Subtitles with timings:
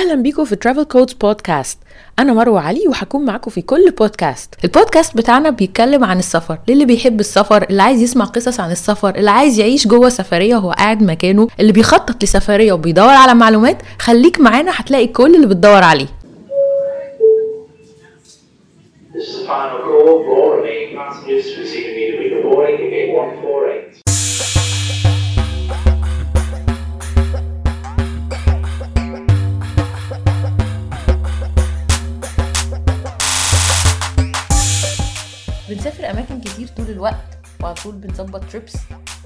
[0.00, 1.78] أهلا بيكم في ترافل كودز بودكاست
[2.18, 6.58] أنا مروة علي وهكون معاكم في كل بودكاست البودكاست بتاعنا بيتكلم عن السفر.
[6.68, 10.70] للي بيحب السفر اللي عايز يسمع قصص عن السفر اللي عايز يعيش جوه سفرية وهو
[10.72, 16.06] قاعد مكانه اللي بيخطط لسفرية وبيدور على معلومات خليك معانا هتلاقي كل اللي بتدور عليه.
[19.14, 20.10] This is final call.
[21.00, 23.89] Passengers proceed immediately to boarding in gate 148.
[35.80, 38.76] بنسافر أماكن كتير طول الوقت وعلى طول بنظبط trips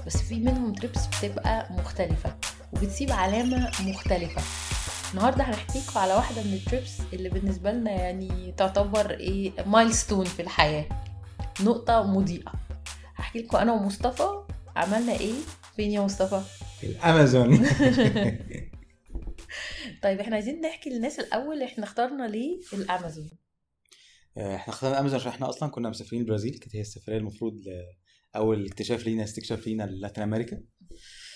[0.07, 2.35] بس في منهم trips بتبقى مختلفة
[2.73, 4.41] وبتسيب علامة مختلفة.
[5.11, 10.25] النهاردة هنحكي لكم على واحدة من ال trips اللي بالنسبة لنا يعني تعتبر إيه milestone
[10.25, 10.85] في الحياة.
[11.61, 12.53] نقطة مضيئة.
[13.15, 14.27] هحكي لكم أنا ومصطفى
[14.75, 15.33] عملنا إيه؟
[15.75, 16.41] فين يا مصطفى؟
[16.83, 17.55] الأمازون.
[20.03, 23.29] طيب إحنا عايزين نحكي للناس الأول إحنا اخترنا ليه الأمازون.
[24.37, 27.61] إحنا اخترنا الأمازون عشان إحنا أصلا كنا مسافرين البرازيل كانت هي السفرية المفروض
[28.35, 30.63] أول اكتشاف لينا استكشاف لينا Latin America.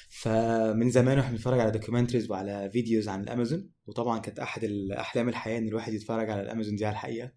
[0.09, 5.57] فمن زمان وإحنا بنتفرج على documentaries وعلى videos عن الأمازون وطبعا كانت أحد الاحلام الحياة
[5.57, 7.31] إن الواحد يتفرج على الأمازون دي على الحقيقة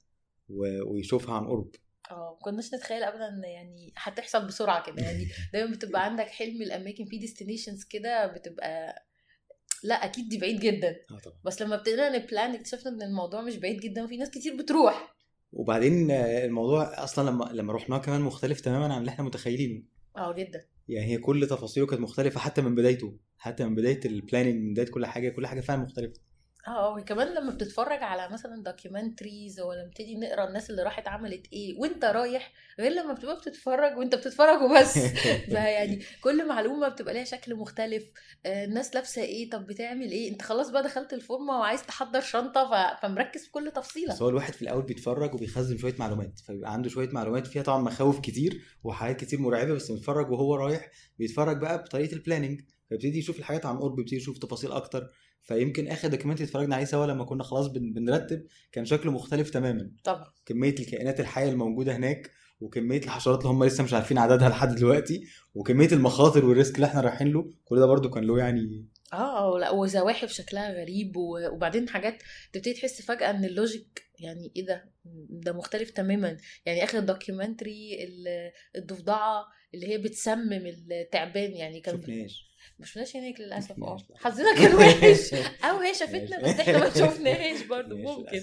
[0.48, 1.70] و- ويشوفها عن قرب.
[2.10, 5.02] آه ما كناش نتخيل ابدا يعني هتحصل بسرعة كده.
[5.02, 8.94] يعني دايما بتبقى عندك حلم الأماكن في destinations كده بتبقى
[9.84, 10.97] لا أكيد دي بعيد جدا.
[11.10, 11.36] آه طبعا.
[11.44, 15.16] بس لما ابتدينا ن plan اكتشفنا إن الموضوع مش بعيد جدا وفي ناس كتير بتروح.
[15.53, 19.83] وبعدين الموضوع أصلا لما لما رحناه كمان مختلف تماما عن اللي إحنا متخيلينه.
[20.17, 20.64] آه جدا.
[20.89, 24.72] يعني هي كل تفاصيله كانت مختلفة حتى من بدايته حتى من بداية ال planning من
[24.72, 26.20] بداية كل حاجة كل حاجة فعلا مختلفة.
[26.68, 31.78] آه وكمان لما بتتفرج على مثلا documentaries ولا بتبتدي نقرأ الناس اللي راحت عملت إيه
[31.78, 34.98] وأنت رايح غير لما بتبقى بتتفرج وأنت بتتفرج وبس.
[35.52, 38.04] فيعني كل معلومة بتبقى ليها شكل مختلف.
[38.46, 42.70] آه، الناس لابسة إيه طب بتعمل إيه؟ أنت خلاص بقى دخلت الفورمة وعايز تحضر شنطة
[42.70, 43.00] ف...
[43.02, 44.12] فمركز في كل تفصيلة.
[44.12, 47.82] بس هو الواحد في الأول بيتفرج وبيخزن شوية معلومات فبيبقى عنده شوية معلومات فيها طبعا
[47.82, 53.19] مخاوف كتير وحاجات كتير مرعبة بس بيتفرج وهو رايح بيتفرج بقى بطريقة ال planning فيبتدي
[53.19, 55.10] يشوف الحاجات عن قرب بيبتدي يشوف تفاصيل أكتر.
[55.42, 59.91] فيمكن آخر documentary اتفرجنا عليه سوا لما كنا خلاص بن- بنرتب كان شكله مختلف تماما.
[60.04, 60.25] طبعا.
[60.47, 62.30] كمية الكائنات الحية الموجودة هناك
[62.60, 66.86] وكمية الحشرات اللي هم لسه مش عارفين عددها لحد دلوقتي وكمية المخاطر وال risk اللي
[66.86, 71.88] إحنا رايحين له كل ده برضو كان له يعني آه لأ وزواحف شكلها غريب وبعدين
[71.88, 74.84] حاجات تبتدي تحس فجأة إن ال logic يعني إيه ده؟
[75.31, 76.36] ده مختلف تماما.
[76.66, 79.44] يعني آخر documentary ال- الضفدعة
[79.75, 83.99] اللي هي بتسمم التعبان يعني كان شفناش ما شفناش هناك للأسف آه.
[84.15, 85.34] حظنا كان وحش.
[85.65, 86.60] أو هي شافتنا بس.
[86.60, 88.41] إحنا ما شفناهاش برضه ممكن.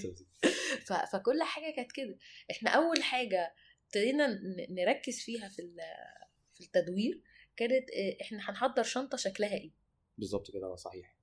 [1.12, 2.18] فكل حاجة كانت كده.
[2.50, 3.54] إحنا أول حاجة
[3.86, 4.40] ابتدينا
[4.70, 5.76] نركز فيها في
[6.54, 7.20] في التدوير
[7.56, 9.70] كانت آه، إحنا هنحضر شنطة شكلها إيه.
[10.18, 11.19] بالظبط كده صحيح.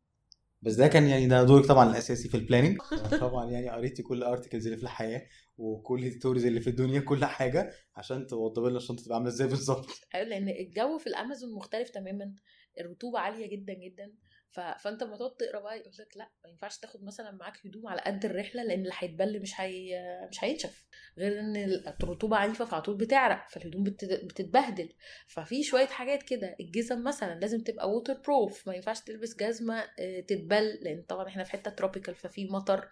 [0.62, 2.78] بس ده كان يعني ده دورك طبعا الأساسي في ال planning
[3.22, 7.00] طبعا يعني قريتي كل ال articles اللي في الحياة وكل ال stories اللي في الدنيا
[7.00, 9.88] كل حاجة عشان توضب لنا الشنطة تبقى عاملة إزاي بالظبط.
[10.16, 12.34] أيوة، لأن الجو في الأمازون مختلف تماما.
[12.80, 14.14] الرطوبة عالية جدا جدا.
[14.50, 14.60] ف...
[14.60, 18.02] فانت لما تقعد تقرا بقى يقول لك لا ما ينفعش تاخد مثلا معاك هدوم على
[18.02, 20.00] قد الرحلة لأن اللي هيتبل مش هي...
[20.32, 20.86] مش هينشف.
[21.18, 21.56] غير إن
[22.04, 24.06] الرطوبة عنيفة فعلى طول بتعرق فالهدوم بت...
[24.06, 24.90] بتتبهدل.
[25.28, 26.56] ففي شوية حاجات كده.
[26.60, 31.52] الجزم مثلا لازم تبقى waterproof ما ينفعش تلبس جزمة آه، تتبل لأن طبعا إحنا في
[31.52, 32.90] حتة tropical ففي مطر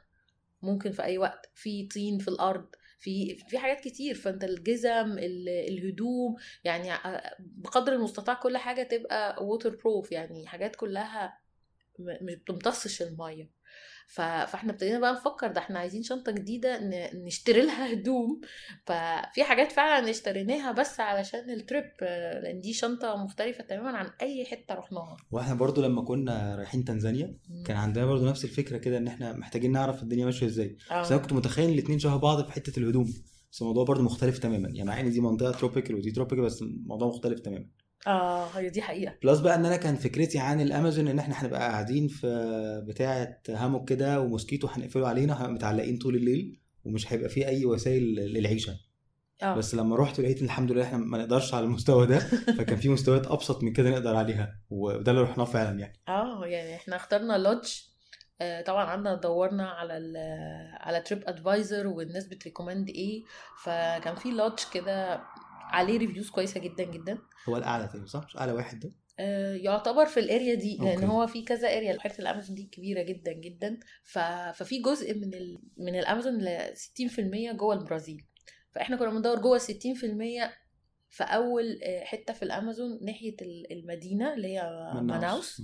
[0.61, 1.49] ممكن في أي وقت.
[1.53, 2.67] في طين في الأرض.
[2.99, 4.15] في في حاجات كتير.
[4.15, 11.44] فأنت الجزم ال- الهدوم يعني ع- بقدر المستطاع كل حاجة تبقى waterproof يعني حاجات كلها
[11.99, 13.65] م- مش بتمتصش المية.
[14.07, 14.21] ف...
[14.21, 17.25] فاحنا ابتدينا بقى نفكر ده إحنا عايزين شنطة جديدة ن...
[17.25, 18.41] نشتري لها هدوم.
[18.85, 24.09] ففي حاجات فعلا اشتريناها بس علشان ال trip آه، لأن دي شنطة مختلفة تماما عن
[24.21, 25.17] أي حتة رحناها.
[25.31, 29.71] وإحنا برضو لما كنا رايحين تنزانيا كان عندنا برضو نفس الفكرة كده إن إحنا محتاجين
[29.71, 30.77] نعرف الدنيا ماشية إزاي.
[31.01, 33.13] بس أنا كنت متخيل الاثنين شبه بعض في حتة الهدوم.
[33.51, 34.69] بس الموضوع برضو مختلف تماما.
[34.69, 37.65] يعني مع ان دي منطقة tropical ودي tropical بس الموضوع مختلف تماما.
[38.07, 39.13] آه هي دي حقيقة.
[39.23, 42.27] plus بقى إن أنا كان فكرتي عن الأمازون إن إحنا هنبقى قاعدين في
[42.87, 47.65] بتاعة hammock كده و mosquito net هنقفله علينا متعلقين طول الليل ومش هيبقى فيه أي
[47.65, 48.73] وسائل للعيشة.
[49.43, 49.55] آه.
[49.55, 52.19] بس لما رحت لقيت الحمد لله إحنا ما نقدرش على المستوى ده
[52.57, 55.99] فكان في مستويات أبسط من كده نقدر عليها وده اللي رحناه فعلا يعني.
[56.07, 57.69] آه يعني إحنا اخترنا lodge.
[58.41, 60.17] آه، طبعا قعدنا دورنا على ال
[60.81, 63.23] على TripAdvisor والناس بت recommend إيه
[63.63, 65.21] فكان في lodge كده
[65.73, 67.17] عليه reviews كويسة جدا جدا.
[67.49, 70.87] هو الأعلى تاني صح؟ مش أعلى واحد ده؟ آه، يعتبر في ال area دي لأن
[70.93, 71.05] okay.
[71.05, 73.79] هو في كذا area بحيره الامازون دي كبيرة جدا جدا.
[74.03, 74.19] ف...
[74.55, 75.59] ففي جزء من ال...
[75.77, 76.59] من الامازون ل
[77.53, 78.25] 60% جوه البرازيل.
[78.71, 79.63] فإحنا كنا بندور جوه 60%
[81.09, 84.61] في أول آه، حتة في الأمازون ناحية ال- المدينة اللي هي
[85.01, 85.61] ماناوس.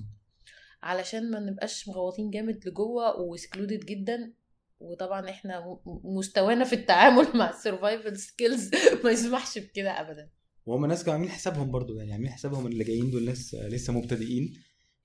[0.83, 4.33] علشان ما نبقاش مغوطين جامد لجوه و secluded جدا.
[4.81, 8.71] وطبعا إحنا مستوانا في التعامل مع ال survival skills
[9.03, 10.29] ما يسمحش بكده ابدا.
[10.65, 14.53] وهم ناس كانوا عاملين حسابهم برضو يعني عاملين حسابهم اللي جايين دول ناس لسه مبتدئين.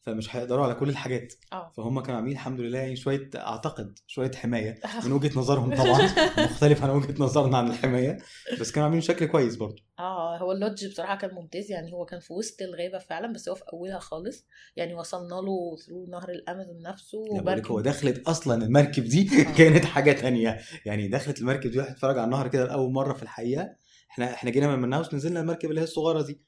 [0.07, 1.35] فمش هيقدروا على كل الحاجات.
[1.53, 1.73] آه.
[1.77, 6.09] فهم كانوا عاملين الحمد لله يعني شوية أعتقد شوية حماية من وجهة نظرهم طبعا.
[6.39, 8.19] مختلف عن وجهة نظرنا عن الحماية.
[8.61, 11.71] بس كانوا عاملين شكل كويس برضو آه هو اللودج بصراحة كان ممتاز.
[11.71, 14.47] يعني هو كان في وسط الغابة فعلا بس هو في أولها خالص.
[14.77, 19.53] يعني وصلنا له ثرو نهر الأمازون نفسه لك هو دخلت أصلا المركب دي آه.
[19.59, 20.59] كانت حاجة تانية.
[20.85, 23.77] يعني دخلت المركب دي واحد اتفرج على النهر كده لأول مرة في الحقيقة.
[24.11, 26.41] إحنا إحنا جينا من مناوس نزلنا المركب اللي هي الصغيرة دي.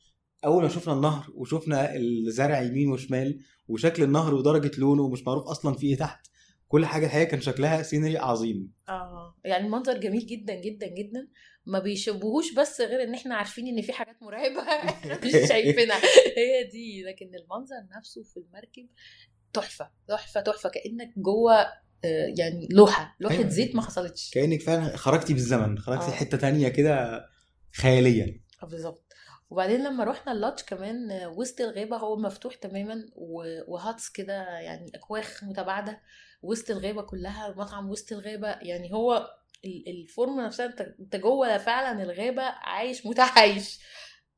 [0.44, 5.74] أول ما شفنا النهر وشفنا الزرع يمين وشمال وشكل النهر ودرجة لونه ومش معروف أصلا
[5.74, 6.26] في إيه تحت
[6.68, 8.72] كل حاجة الحقيقة كان شكلها سينري عظيم.
[8.88, 9.36] آه.
[9.44, 11.28] يعني المنظر جميل جدا جدا جدا.
[11.66, 15.96] ما بيشبهوش بس غير إن إحنا عارفين إن في حاجات مرعبة إحنا مش شايفينها.
[16.36, 17.02] هي دي.
[17.02, 18.88] لكن المنظر نفسه في المركب
[19.52, 20.68] تحفة تحفة تحفة.
[20.68, 21.54] كأنك جوه
[22.04, 23.48] آه، يعني لوحة لوحة أيوة.
[23.48, 24.30] زيت ما حصلتش.
[24.30, 26.10] كأنك فعلا خرجتي بالزمن خرجتي آه.
[26.10, 27.26] حتة تانية كده
[27.72, 29.07] خياليه آه، بالظبط.
[29.50, 33.06] وبعدين لما رحنا ال lodge كمان وسط الغابة هو مفتوح تماما
[33.68, 36.00] و huts كده يعني أكواخ متباعدة
[36.42, 38.48] وسط الغابة كلها مطعم وسط الغابة.
[38.48, 39.30] يعني هو
[39.64, 40.66] ال- ال form نفسها
[41.00, 43.78] أنت جوه فعلا الغابة عايش متعايش.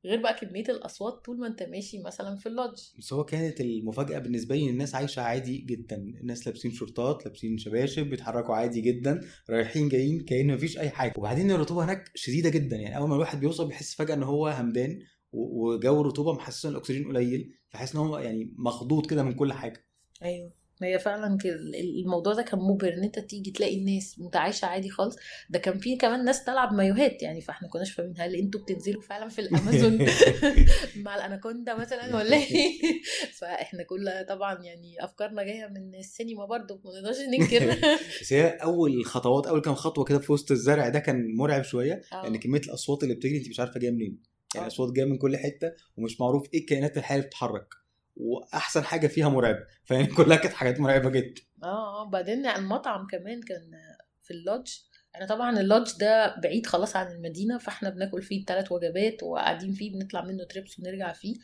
[0.04, 2.80] غير بقى كمية الأصوات طول ما أنت ماشي مثلا في ال lodge.
[2.98, 5.96] بس هو كانت المفاجأة بالنسبة لي إن الناس عايشة عادي جدا.
[5.96, 9.20] الناس لابسين شورتات لابسين شباشب بيتحركوا عادي جدا
[9.50, 11.12] رايحين جايين كأن مفيش أي حاجة.
[11.16, 12.76] وبعدين الرطوبة هناك شديدة جدا.
[12.76, 14.98] يعني أول ما الواحد بيوصل بيحس فجأة إن هو همدان
[15.32, 17.52] وجو الرطوبة محسسه إن الأكسجين قليل.
[17.68, 19.86] فحاسس إن هو يعني مخضوض كده من كل حاجة.
[20.22, 20.59] أيوه.
[20.82, 25.16] هي فعلا كده الموضوع ده كان مبهر إن أنت تيجي تلاقي الناس متعايشة عادي خالص.
[25.50, 29.28] ده كان في كمان ناس تلعب مايوهات يعني فإحنا كناش فاهمين هل أنتوا بتنزلوا فعلا
[29.28, 29.98] في الأمازون
[31.04, 32.80] مع الأناكوندا مثلا ولا إيه؟
[33.38, 37.76] فإحنا كلها طبعا يعني أفكارنا جاية من السينما برضو ما نقدرش ننكر.
[38.20, 42.02] بس هي أول خطوات أول كام خطوة كده في وسط الزرع ده كان مرعب شوية
[42.12, 42.22] آه.
[42.22, 44.22] لأن كمية الأصوات اللي بتجري أنت مش عارفة جاية منين.
[44.54, 44.68] يعني آه.
[44.68, 47.79] أصوات جاية من كل حتة ومش معروف إيه الكائنات الحية اللي بتتحرك.
[48.20, 49.66] وأحسن حاجة فيها مرعبة.
[49.84, 51.42] فيعني كلها كانت حاجات مرعبة جدا.
[51.62, 53.70] آه آه بعدين المطعم كمان كان
[54.22, 54.70] في ال lodge.
[55.14, 59.72] إحنا طبعا ال lodge ده بعيد خلاص عن المدينة فإحنا بناكل فيه ثلاث وجبات وقاعدين
[59.72, 61.34] فيه بنطلع منه trips ونرجع فيه.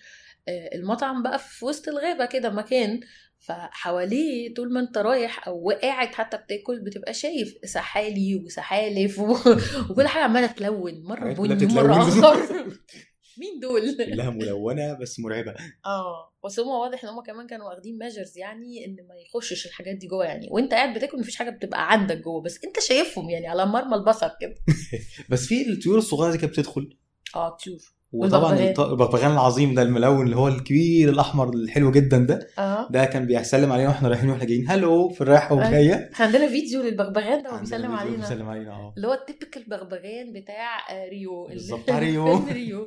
[0.48, 3.00] آه، المطعم بقى في وسط الغابة كده مكان.
[3.38, 9.36] فحواليه طول ما أنت رايح أو قاعد حتى بتاكل بتبقى شايف سحالي وسحالف و...
[9.90, 11.02] وكل حاجة عمالة تلون.
[11.02, 11.66] مرة بني.
[11.74, 12.66] مرة أخضر.
[13.38, 15.54] مين دول؟ كلها ملونة بس مرعبة.
[15.86, 19.96] آه بس هم واضح إن هم كمان كانوا واخدين ميجرز يعني إن ما يخشش الحاجات
[19.96, 20.48] دي جوه يعني.
[20.50, 24.30] وأنت قاعد بتاكل مفيش حاجة بتبقى عندك جوه بس أنت شايفهم يعني على مرمى البصر
[24.40, 24.54] كده.
[25.30, 26.96] بس في الطيور الصغيرة دي كانت بتدخل؟
[27.34, 29.32] آه طيور وطبعا البغبغان.
[29.32, 32.88] العظيم ده الملون اللي هو الكبير الأحمر الحلو جدا ده آه.
[32.90, 34.70] ده كان بيسلم علينا وإحنا رايحين وإحنا جايين.
[34.70, 35.62] hello في الرايحه أيوة.
[35.64, 38.16] والجايه إحنا عندنا فيديو للبغبغان ده وهو عندنا بيسلم فيديو علينا.
[38.16, 38.94] بيسلم علينا آه.
[38.96, 41.46] اللي هو ال typical بغبغان بتاع آه، ريو.
[41.46, 42.38] بالظبط، ريو.
[42.48, 42.86] ريو.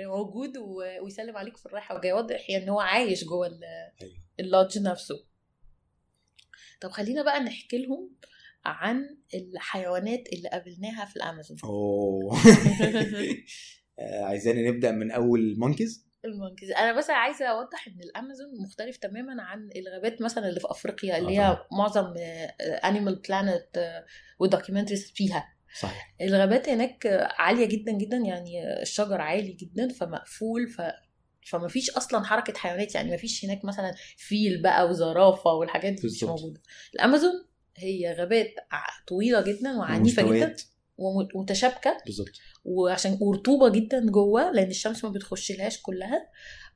[0.00, 3.60] موجود و- ويسلم عليك في الرايحه والجايه واضح يعني ان هو عايش جوه ال-
[4.02, 4.14] أيوة.
[4.40, 5.14] ال lodge نفسه.
[6.80, 8.10] طب خلينا بقى نحكي لهم
[8.64, 11.56] عن الحيوانات اللي قابلناها في الأمازون.
[11.64, 12.36] أوه.
[13.98, 16.70] آه، عايزانا نبدأ من أول مونكيز المونكيز.
[16.70, 21.38] أنا بس عايزة أوضح إن الأمازون مختلف تماما عن الغابات مثلا اللي في أفريقيا اللي
[21.40, 22.14] آه هي معظم
[22.60, 24.02] Animal Planet
[24.38, 25.54] و documentaries فيها.
[25.80, 26.14] صحيح.
[26.20, 27.06] الغابات هناك
[27.38, 30.82] عالية جدا جدا يعني الشجر عالي جدا فمقفول ف
[31.46, 36.06] فما فيش أصلا حركة حيوانات يعني ما فيش هناك مثلا فيل بقى وزرافة والحاجات دي
[36.06, 36.24] مش.
[36.24, 36.60] موجودة.
[36.94, 37.46] الأمازون
[37.76, 38.54] هي غابات
[39.06, 40.56] طويلة جدا وعنيفة جدا.
[40.98, 42.30] ومتشابكه بالظبط.
[42.64, 46.28] وعشان ورطوبة جدا جوه لأن الشمس ما بتخشلهاش كلها.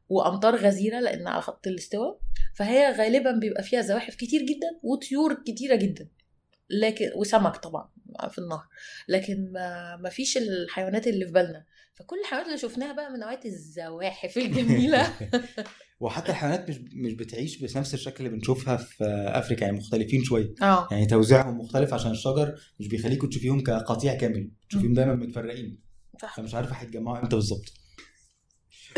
[0.08, 2.18] وأمطار غزيرة لأن على خط الاستواء
[2.54, 6.08] فهي غالبا بيبقى فيها زواحف كتير جدا وطيور كتيرة جدا.
[6.70, 7.90] لكن وسمك طبعا
[8.30, 8.64] في النهر.
[9.08, 11.64] لكن ما, ما فيش الحيوانات اللي في بالنا.
[11.94, 15.12] فكل الحيوانات اللي شفناها بقى من نوعية الزواحف الجميلة.
[16.00, 20.54] وحتى الحيوانات مش مش بتعيش بنفس الشكل اللي بنشوفها في افريكا يعني مختلفين شوية.
[20.62, 20.88] آه.
[20.90, 25.78] يعني توزيعهم مختلف عشان الشجر مش بيخليكوا تشوفيهم كقطيع كامل تشوفيهم دايما متفرقين.
[26.22, 26.36] صح.
[26.36, 27.72] فمش عارفه هيتجمعوا إمتى بالظبط.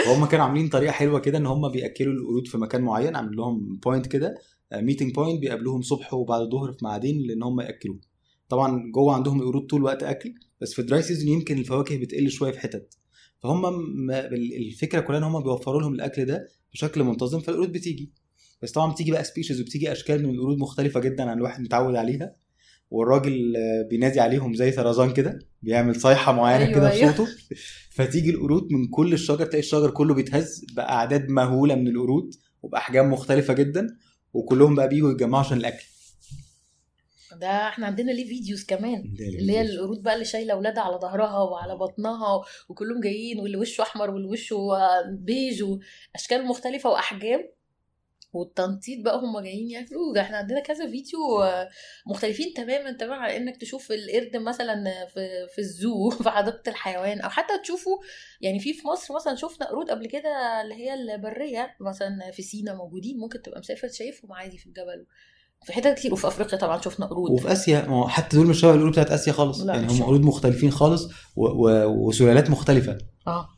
[0.07, 3.77] وهم كانوا عاملين طريقة حلوة كده إن هم بيأكلوا القرود في مكان معين عامل لهم
[3.77, 4.35] point كده
[4.75, 8.01] meeting point بيقابلوهم صبح وبعد الظهر في ميعادين لإن هم يأكلوه.
[8.49, 12.31] طبعا جوه عندهم القرود طول الوقت أكل بس في ال dry season يمكن الفواكه بتقل
[12.31, 12.99] شوية في حتت.
[13.43, 13.67] فهم
[14.33, 18.13] الفكرة كلها إن هم بيوفروا لهم الأكل ده بشكل منتظم فالقرود بتيجي.
[18.63, 22.37] بس طبعا بتيجي بقى species وبتيجي أشكال من القرود مختلفة جدا عن الواحد متعود عليها.
[22.91, 23.55] والراجل
[23.91, 27.13] بينادي عليهم زي طرزان كده بيعمل صيحة معينة أيوة، كده أيوة.
[27.13, 27.31] بصوته
[27.91, 33.55] فتيجي القرود من كل الشجر تلاقي الشجر كله بيتهز بأعداد مهولة من القرود وبأحجام مختلفة
[33.55, 33.87] جدا
[34.33, 35.85] وكلهم بقى بيجوا يتجمعوا عشان الأكل.
[37.37, 41.43] ده إحنا عندنا ليه videos كمان اللي هي القرود بقى اللي شايلة أولادها على ظهرها
[41.43, 44.57] وعلى بطنها وكلهم جايين واللي وشه أحمر واللي وشه
[45.11, 47.51] بيج وأشكال مختلفة وأحجام.
[48.33, 51.19] والتنطيط بقى هم جايين ياكلوا ده إحنا عندنا كذا فيديو
[52.07, 57.31] مختلفين تماما تماما على إنك تشوف القرد مثلا في في الزو في حديقه الحيوان أو
[57.31, 58.01] حتى تشوفه
[58.41, 62.75] يعني في في مصر مثلا شفنا قرود قبل كده اللي هي البرية مثلا في سينا
[62.75, 65.07] موجودين ممكن تبقى مسافر شايفهم عادي في الجبل.
[65.65, 67.31] في حتت كتير وفي أفريقيا طبعا شفنا قرود.
[67.31, 69.61] وفي آسيا ما حتى دول مش شبه القرود بتاعت آسيا خالص.
[69.61, 70.03] لا، يعني هم.
[70.03, 71.47] قرود مختلفين خالص و...
[71.47, 71.85] و...
[71.87, 72.99] وسلالات مختلفة.
[73.27, 73.49] آه.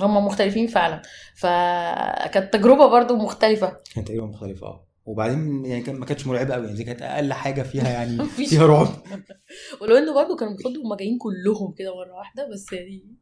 [0.00, 1.02] هم مختلفين فعلا.
[1.36, 3.76] فكانت تجربة برضو مختلفة.
[3.94, 4.86] كانت تقريبا مختلفة آه.
[5.04, 8.24] وبعدين يعني ما كانتش مرعبة قوي يعني دي كانت أقل حاجة فيها يعني.
[8.24, 8.88] فيها رعب.
[9.80, 13.16] ولو إنه برضو كانوا بياخدوا هم جايين كلهم كده مرة واحدة بس يعني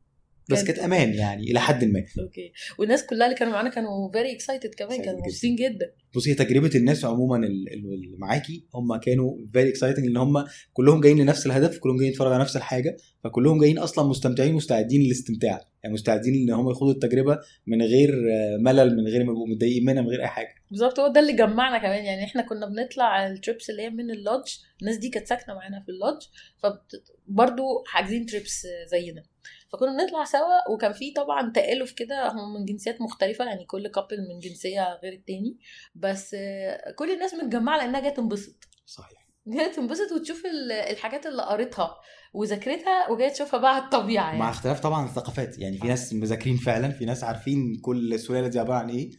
[0.51, 2.05] بس كان- كانت أمان يعني إلى حد ما.
[2.21, 2.53] okay.
[2.79, 5.21] والناس كلها اللي كانوا معانا كانوا very excited كمان كانوا.
[5.21, 5.93] مبسوطين جدا.
[6.15, 11.01] بصي تجربة الناس عموما ال- ال- اللي معاكي هم كانوا very exciting ان هم كلهم
[11.01, 15.61] جايين لنفس الهدف كلهم جايين يتفرجوا على نفس الحاجة فكلهم جايين أصلا مستمتعين مستعدين للاستمتاع
[15.83, 18.13] يعني مستعدين إن هم يخوضوا التجربة من غير
[18.59, 20.55] ملل من غير ما يبقوا متضايقين منها من غير أي حاجة.
[20.71, 24.11] بالظبط هو ده اللي جمعنا كمان يعني إحنا كنا بنطلع ال trips اللي هي من
[24.11, 24.49] ال lodge
[24.83, 26.23] الناس دي كانت ساكنة معانا في ال lodge
[26.63, 29.23] فبرضه حاجزين trips زينا.
[29.73, 34.17] فكنا بنطلع سوا وكان في طبعا تآلف كده هم من جنسيات مختلفة يعني كل couple
[34.29, 35.59] من جنسية غير التاني.
[35.95, 38.55] بس آه، كل الناس متجمعة لأنها جاية تنبسط.
[38.87, 39.27] صحيح.
[39.47, 41.97] جاية تنبسط وتشوف ال- الحاجات اللي قريتها
[42.35, 44.39] وذاكرتها وجاية تشوفها بقى على الطبيعة يعني.
[44.39, 45.59] مع اختلاف طبعا الثقافات.
[45.59, 49.11] يعني في ناس مذاكرين فعلا في ناس عارفين كل سلاله دي عبارة عن إيه.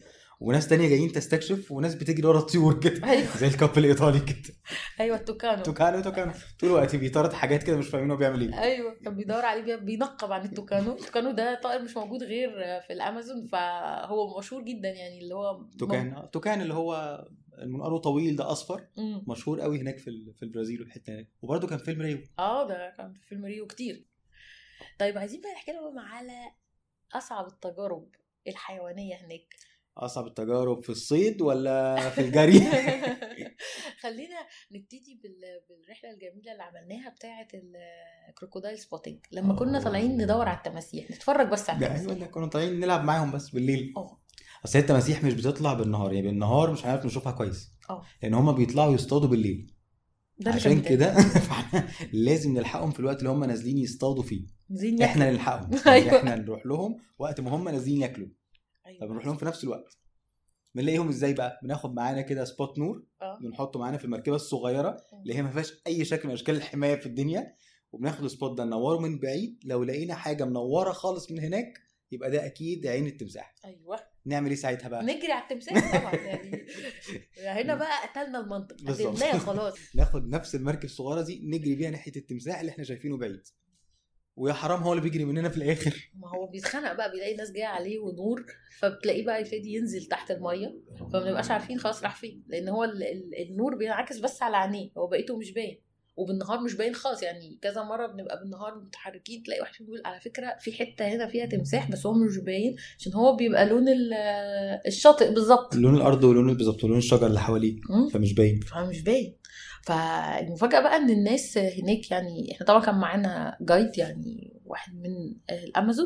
[0.41, 3.09] وناس تانية جايين تستكشف وناس بتجري ورا الطيور كده.
[3.11, 3.37] أيوه.
[3.37, 4.53] زي ال couple الإيطالي كده.
[4.99, 5.63] أيوه ال toucano.
[5.63, 6.31] toucano toucano.
[6.59, 8.61] طول الوقت بيطارد حاجات كده مش فاهمين هو بيعمل إيه.
[8.61, 10.91] أيوه كان بيدور عليه بي- بينقب عن ال toucano.
[10.91, 12.49] ال toucano ده طائر مش موجود غير
[12.87, 17.21] في الأمازون فهو مشهور جدا يعني اللي هو توكان توكان اللي هو
[17.61, 18.87] المنقاره طويل ده أصفر.
[18.97, 19.23] مم.
[19.27, 21.27] مشهور قوي هناك في في البرازيل والحتة هناك.
[21.41, 22.19] وبرده كان فيلم ريو.
[22.39, 24.05] آه ده كان في فيلم ريو كتير.
[24.99, 26.51] طيب عايزين بقى نحكي لهم على
[27.13, 28.09] أصعب التجارب
[28.47, 29.55] الحيوانية هناك.
[29.97, 32.59] أصعب التجارب في الصيد ولا في الجري؟
[34.01, 34.35] خلينا
[34.71, 37.47] نبتدي بال- بالرحلة الجميلة اللي عملناها بتاعة
[38.29, 41.11] ال crocodile spotting لما كنا طالعين ندور على التماسيح.
[41.11, 42.11] نتفرج بس على التماسيح.
[42.11, 43.93] أيوه كنا طالعين نلعب معاهم بس بالليل.
[43.97, 44.21] آه.
[44.65, 46.13] أصل التماسيح مش بتطلع بالنهار.
[46.13, 47.71] يعني بالنهار مش هنعرف نشوفها كويس.
[47.89, 48.03] آه.
[48.23, 49.73] لأن هما بيطلعوا يصطادوا بالليل.
[50.39, 50.81] ده عشان.
[50.81, 51.15] كده
[52.13, 54.45] لازم نلحقهم في الوقت اللي هم نازلين يصطادوا فيه.
[55.03, 55.31] إحنا.
[55.31, 55.71] نلحقهم.
[55.85, 58.27] يعني إحنا نروح لهم وقت ما هم نازلين ياكلوا.
[58.85, 58.99] أيوة.
[59.01, 59.97] فبنروح لهم في نفس الوقت.
[60.75, 63.03] بنلاقيهم إزاي بقى؟ بناخد معانا كده spot نور.
[63.21, 63.39] آه.
[63.41, 67.05] بنحطه معانا في المركبة الصغيرة اللي هي ما فيهاش أي شكل من أشكال الحماية في
[67.05, 67.55] الدنيا.
[67.91, 69.59] وبناخد السبوت ده ننوره من بعيد.
[69.65, 71.73] لو لقينا حاجة منورة خالص من هناك
[72.11, 73.55] يبقى ده أكيد عين التمساح.
[73.65, 73.99] أيوه.
[74.25, 76.65] نعمل إيه ساعتها بقى؟ نجري على التمثال طبعا يعني.
[77.39, 78.75] هنا بقى قتلنا المنطق.
[78.87, 79.73] قتلناه خلاص.
[79.95, 83.41] ناخد نفس المركب الصغيرة دي نجري بيها ناحية التمساح اللي إحنا شايفينه بعيد.
[84.35, 86.09] ويا حرام هو اللي بيجري مننا في الآخر.
[86.21, 88.45] ما هو بيتخنق بقى بيلاقي ناس جاية عليه ونور
[88.79, 90.77] فبتلاقيه بقى يبتدي ينزل تحت المية.
[91.13, 95.07] فما عارفين خلاص راح فين لأن هو ال- ال- النور بينعكس بس على عينيه هو
[95.07, 95.81] بقيته مش باين.
[96.21, 100.55] وبالنهار مش باين خالص يعني كذا مرة بنبقى بالنهار متحركين تلاقي واحد بيقول على فكرة
[100.59, 104.13] في حتة هنا فيها تمساح بس هو مش باين عشان هو بيبقى لون ال-
[104.87, 105.75] الشاطئ بالظبط.
[105.75, 107.75] لون الأرض ولون بالظبط ولون الشجر اللي حواليه.
[108.13, 108.59] فمش باين.
[108.59, 109.35] فمش باين.
[109.83, 116.05] فالمفاجأة بقى إن الناس هناك يعني إحنا طبعا كان معانا جايد يعني واحد من الأمازون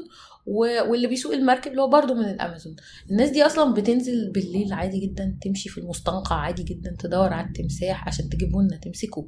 [0.89, 2.75] واللي بيسوق المركب اللي هو برضه من الأمازون.
[3.11, 8.07] الناس دي أصلا بتنزل بالليل عادي جدا تمشي في المستنقع عادي جدا تدور على التمساح
[8.07, 9.27] عشان تجيبه لنا تمسكه.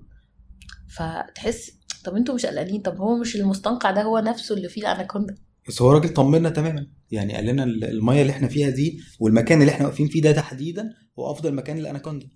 [0.89, 1.71] فتحس
[2.05, 5.35] طب أنتوا مش قلقانين طب هو مش المستنقع ده هو نفسه اللي فيه الأناكوندا
[5.67, 9.61] بس هو راجل طمنا تماما يعني قال لنا ال- المية اللي إحنا فيها دي والمكان
[9.61, 12.29] اللي إحنا واقفين فيه ده تحديدا هو أفضل مكان للأناكوندا.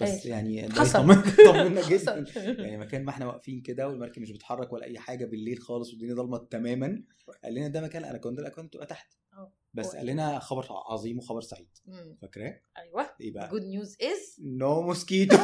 [0.00, 0.26] بس.
[0.26, 1.22] يعني حصل.
[1.46, 2.24] طمنا جدا.
[2.36, 6.14] يعني مكان ما إحنا واقفين كده والمركب مش بتتحرك ولا أي حاجة بالليل خالص والدنيا
[6.14, 7.02] ضلمه تماما
[7.44, 9.06] قال لنا ده مكان الأناكوندا الأناكوندا تبقى تحت.
[9.74, 9.96] بس.
[9.96, 11.68] قال لنا خبر عظيم وخبر سعيد.
[12.22, 13.10] فاكراه؟ أيوه.
[13.20, 15.36] إيه بقى good news is no mosquito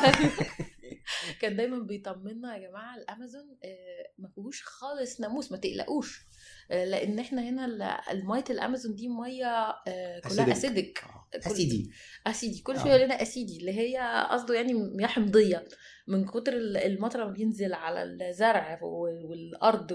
[1.41, 6.27] كان دايما بيطمنا يا جماعة الأمازون آه، ما فيهوش خالص ناموس ما تقلقوش.
[6.71, 9.47] لأن إحنا هنا ال- المية الامازون دي مية
[9.89, 10.53] آه، كلها.
[10.53, 11.05] acidic
[11.35, 11.91] acidy
[12.27, 12.83] acidy كل آه.
[12.83, 15.65] شوية لنا acidy اللي هي قصده يعني مياه حمضيه
[16.09, 19.93] من كتر ال- المطر ما بينزل على الزرع وال- والأرض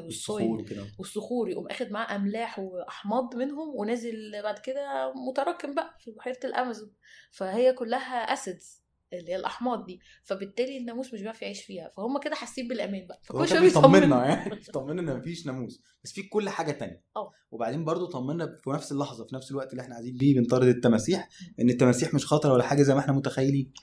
[0.60, 6.40] وكده والصخور يقوم أخد معاه أملاح وأحماض منهم ونازل بعد كده متراكم بقى في بحيرة
[6.44, 6.94] الأمازون.
[7.32, 8.81] فهي كلها acids
[9.14, 13.22] اللي هي الأحماض دي فبالتالي الناموس مش بيعرف يعيش فيها فهم كده حاسين بالأمان بقى
[13.24, 17.32] فكل شوية بيطمنا يعني بيطمنا إن مفيش ناموس بس في كل حاجة تانية آه.
[17.52, 21.30] وبعدين برضو طمنا في نفس اللحظة في نفس الوقت اللي إحنا قاعدين بيه بنطارد التماسيح
[21.60, 23.74] إن التماسيح مش خطرة ولا حاجة زي ما إحنا متخيلين.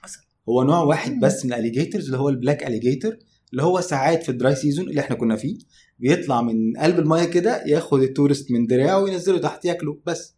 [0.48, 1.20] هو نوع واحد.
[1.20, 3.18] بس من ال alligators اللي هو ال black alligator
[3.52, 5.58] اللي هو ساعات في ال dry season اللي إحنا كنا فيه
[5.98, 10.37] بيطلع من قلب المايه كده ياخد ال tourist من دراعه وينزله تحت ياكله بس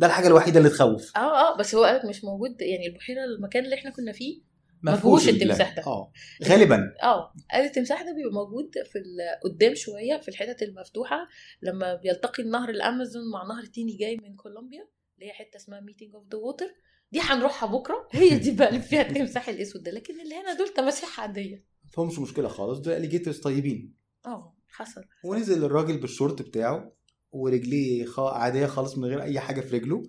[0.00, 1.16] ده الحاجة الوحيدة اللي تخوف.
[1.16, 4.42] آه آه بس هو قالك مش موجود يعني البحيرة المكان اللي إحنا كنا فيه
[4.82, 5.28] ما ما فيهوش.
[5.28, 5.82] التمساح ده.
[5.86, 6.12] آه.
[6.44, 6.92] غالبا.
[7.02, 8.98] آه قال التمساح ده بيبقى موجود في
[9.44, 11.28] قدام شوية في الحتت المفتوحة
[11.62, 16.14] لما بيلتقي نهر الأمازون مع نهر تاني جاي من كولومبيا اللي هي حتة اسمها meeting
[16.14, 16.66] of the water
[17.12, 18.08] دي هنروحها بكرة.
[18.10, 19.90] هي دي بقى اللي فيها التمساح الأسود ده.
[19.90, 21.64] لكن اللي هنا دول تماسيح عادية.
[21.92, 22.78] فمش مشكلة خالص.
[22.78, 23.94] دول alligators طيبين.
[24.26, 25.00] آه حصل.
[25.24, 26.92] ونزل الراجل بالشورت بتاعه.
[27.32, 30.02] ورجليه عادية خالص من غير أي حاجة في رجله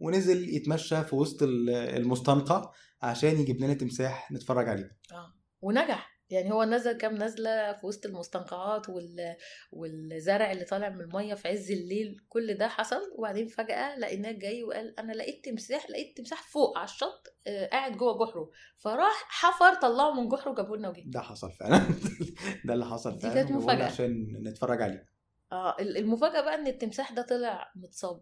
[0.00, 4.96] ونزل يتمشى في وسط ال- المستنقع عشان يجيب لنا تمساح نتفرج عليه.
[5.12, 5.34] آه.
[5.62, 6.18] ونجح.
[6.30, 9.36] يعني هو نزل كام نزلة في وسط المستنقعات وال...
[9.72, 13.00] والزرع اللي طالع من المية في عز الليل كل ده حصل.
[13.18, 17.96] وبعدين فجأة لقيناه جاي وقال أنا لقيت تمساح لقيت تمساح فوق على الشط آه، قاعد
[17.96, 18.50] جوه جحره.
[18.78, 21.02] فراح حفر طلعه من جحره وجابه لنا وجه.
[21.06, 21.86] ده حصل فعلا.
[22.66, 23.86] ده اللي حصل دي فعلا كانت وقلنا مفاجأة.
[23.86, 25.17] عشان نتفرج عليه.
[25.52, 28.20] آه ال- المفاجأة بقى إن التمساح ده طلع متصاب.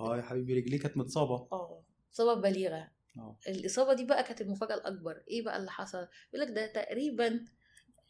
[0.00, 1.48] آه يا حبيبي رجليه كانت متصابة.
[1.52, 1.82] آه
[2.14, 2.88] إصابة بليغة.
[3.18, 3.36] آه.
[3.48, 5.22] الإصابة دي بقى كانت المفاجأة الأكبر.
[5.30, 7.40] إيه بقى اللي حصل؟ يقول لك ده تقريبا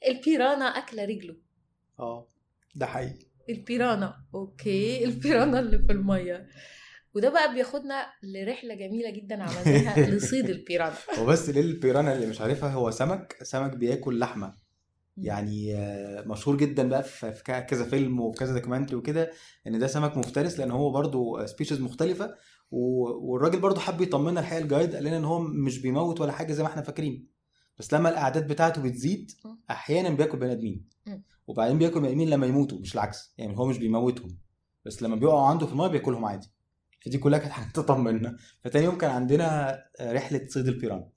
[0.08, 1.36] البيرانا اكله رجله.
[2.00, 2.28] آه
[2.74, 3.26] ده حقيقي.
[3.48, 4.24] البيرانا.
[4.34, 6.48] أوكي البيرانا اللي في المية.
[7.14, 10.94] وده بقى بياخدنا لرحلة جميلة جدا عملناها لصيد البيرانا.
[11.18, 14.56] هو بس للبيرانا اللي مش عارفها؟ هو سمك سمك بياكل لحمة.
[15.16, 19.30] يعني آه، مشهور جدا بقى في كذا فيلم وفي كذا documentary وكده
[19.66, 22.34] إن ده سمك مفترس لأن هو برضو species مختلفة
[22.70, 26.52] والراجل برضو حب يطمنا الحقيقة ال guide قال لنا إن هو مش بيموت ولا حاجة
[26.52, 27.28] زي ما إحنا فاكرين.
[27.78, 29.30] بس لما الأعداد بتاعته بتزيد.
[29.70, 30.88] أحيانا بياكل بني آدمين.
[31.46, 33.34] وبعدين بياكل بني آدمين لما يموتوا مش العكس.
[33.38, 34.38] يعني هو مش بيموتهم.
[34.84, 36.50] بس لما بيقعوا عنده في المايه بياكلهم عادي.
[37.04, 41.13] فدي كلها كانت حاجات تطمنا فتاني يوم كان عندنا آه، رحلة صيد البيرانا آه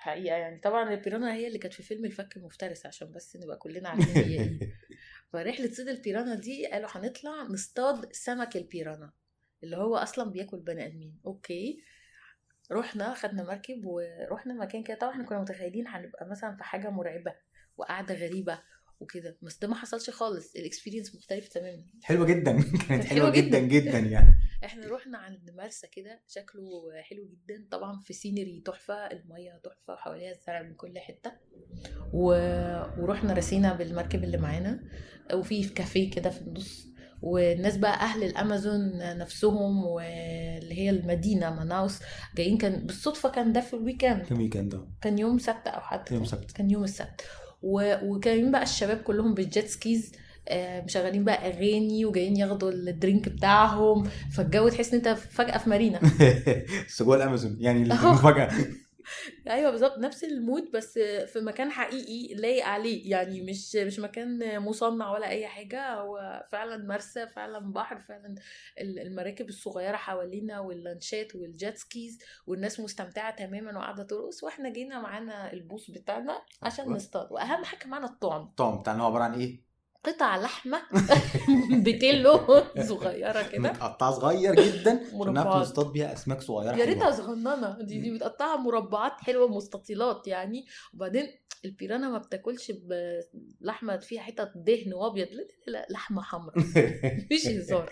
[0.00, 0.58] حقيقة يعني.
[0.60, 4.40] طبعا البيرانا هي اللي كانت في فيلم الفك المفترس عشان بس نبقى كلنا عارفين هي
[4.40, 4.58] إيه.
[5.32, 9.12] فرحلة صيد البيرانا دي قالوا هنطلع نصطاد سمك البيرانا
[9.64, 11.20] اللي هو أصلا بياكل بني آدمين.
[11.26, 11.82] أوكي.
[12.72, 14.96] رحنا خدنا مركب ورحنا مكان كده.
[14.98, 17.34] طبعا إحنا كنا متخيلين هنبقى مثلا في حاجة مرعبة
[17.76, 18.62] وقعده غريبة
[19.00, 19.38] وكده.
[19.42, 20.54] بس ده ما حصلش خالص.
[20.56, 21.84] ال experience مختلف تماما.
[22.02, 22.62] حلوة جدا.
[22.88, 23.58] كانت حلوة جدا.
[23.58, 23.98] جداً.
[23.98, 24.34] يعني.
[24.64, 26.22] إحنا رحنا عند مرسى كده.
[26.28, 26.70] شكله
[27.02, 27.66] حلو جدا.
[27.70, 28.94] طبعا في scenery تحفة.
[28.94, 29.92] المية تحفة.
[29.94, 31.32] وحواليها الزرع من كل حتة.
[32.12, 32.26] و...
[33.02, 34.80] ورحنا رسينا بالمركب اللي معانا.
[35.34, 36.90] وفي كافيه كده في النص.
[37.22, 41.98] والناس بقى أهل الأمازون نفسهم واللي هي المدينة ماناوس
[42.36, 46.12] جايين كان بالصدفة كان ده في ال weekend كان weekend كان يوم سبت أو حد
[46.12, 46.50] يوم سبت.
[46.52, 47.24] كان يوم السبت.
[47.62, 47.94] و...
[48.02, 50.12] وكانوا بقى الشباب كلهم بال jet skis
[50.48, 55.70] آه، مشغلين بقى أغاني وجايين ياخدوا ال drink بتاعهم فالجو تحس إن أنت فجأة في
[55.70, 56.00] مارينا
[56.88, 57.82] بس جوه الامازون يعني.
[57.82, 58.50] المفاجأة
[59.48, 64.60] أيوه بالظبط نفس ال mood بس في مكان حقيقي لايق عليه يعني مش مش مكان
[64.60, 68.34] مصنع ولا أي حاجة هو فعلا مرسى فعلا بحر فعلا
[68.80, 75.00] ال- المراكب الصغيرة حوالينا واللانشات وال jet skis والناس مستمتعة تماما وقاعدة ترقص وإحنا جينا
[75.00, 76.96] معانا ال boss بتاعنا عشان أيوة.
[76.96, 79.69] نصطاد وأهم حاجة معانا الطعم الطعم بتاعنا هو عبارة عن إيه؟
[80.04, 80.82] قطع لحمة
[81.84, 82.40] بتلو
[82.88, 83.58] صغيرة كده.
[83.72, 84.90] متقطعة صغير جدا.
[84.92, 85.62] عشان نعرف مربعات.
[85.62, 87.10] نصطاد بيها أسماك صغيرة يا ريتها.
[87.10, 87.78] صغننة.
[87.82, 90.66] دي دي متقطعه مربعات حلوة مستطيلات يعني.
[90.94, 91.26] وبعدين
[91.64, 92.72] البيرانا ما بتاكلش
[93.60, 95.28] بلحمة فيها حتت دهن وأبيض.
[95.28, 96.58] لا لا لا لحمة حمراء.
[97.24, 97.90] مفيش هزار.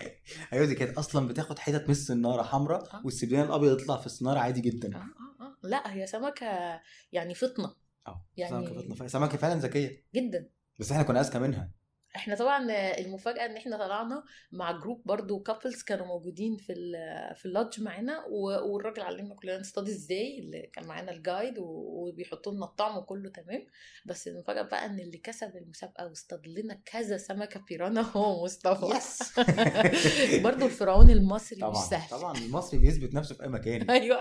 [0.53, 3.01] أيوه دي كانت أصلا بتاخد حتت من السناره حمراء آه.
[3.05, 4.95] والسبيان الأبيض يطلع في السناره عادي جدا.
[4.95, 5.55] آه آه آه.
[5.63, 6.79] لا هي سمكة
[7.11, 7.73] يعني فطنة.
[8.07, 9.07] آه يعني- سمكة فطنة.
[9.07, 10.03] سمكة فعلا ذكية.
[10.15, 10.49] جدا.
[10.79, 11.78] بس إحنا كنا أذكى منها.
[12.19, 12.65] إحنا طبعا
[12.99, 17.81] المفاجأة إن إحنا طلعنا مع group برضو couples كانوا موجودين في ال- في ال lodge
[17.81, 18.25] معانا
[18.65, 23.65] والراجل علمنا كلنا نصطاد إزاي اللي كان معانا ال guide وبيحطوا لنا الطعم وكله تمام.
[24.05, 28.85] بس المفاجأة بقى إن اللي كسب المسابقة واصطاد لنا كذا سمكة بيرانا هو مصطفى.
[28.97, 29.39] yes.
[30.45, 32.09] برضو الفرعون المصري مش طبعا سهل.
[32.19, 33.89] طبعا المصري بيثبت نفسه في أي مكان.
[33.99, 34.19] أيوه.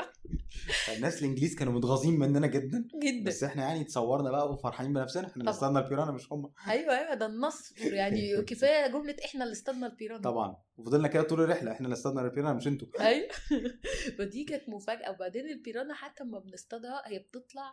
[0.97, 2.85] الناس الإنجليز كانوا متغاظين مننا جدا.
[3.03, 3.25] جدا.
[3.29, 5.51] بس إحنا يعني تصورنا بقى وفرحانين بنفسنا إحنا اللي.
[5.51, 6.53] اصطادنا البيرانا مش هم.
[6.69, 7.75] أيوه أيوه ده النصر.
[7.95, 10.57] يعني كفاية جملة إحنا اللي اصطادنا البيرانا طبعا.
[10.77, 12.89] وفضلنا كده طول الرحلة إحنا اللي اصطادنا البيرانا مش أنتوا.
[13.01, 13.29] أيوه.
[14.19, 15.11] فدي كانت مفاجأة.
[15.11, 17.73] وبعدين البيرانا حتى لما بنصطادها هي بتطلع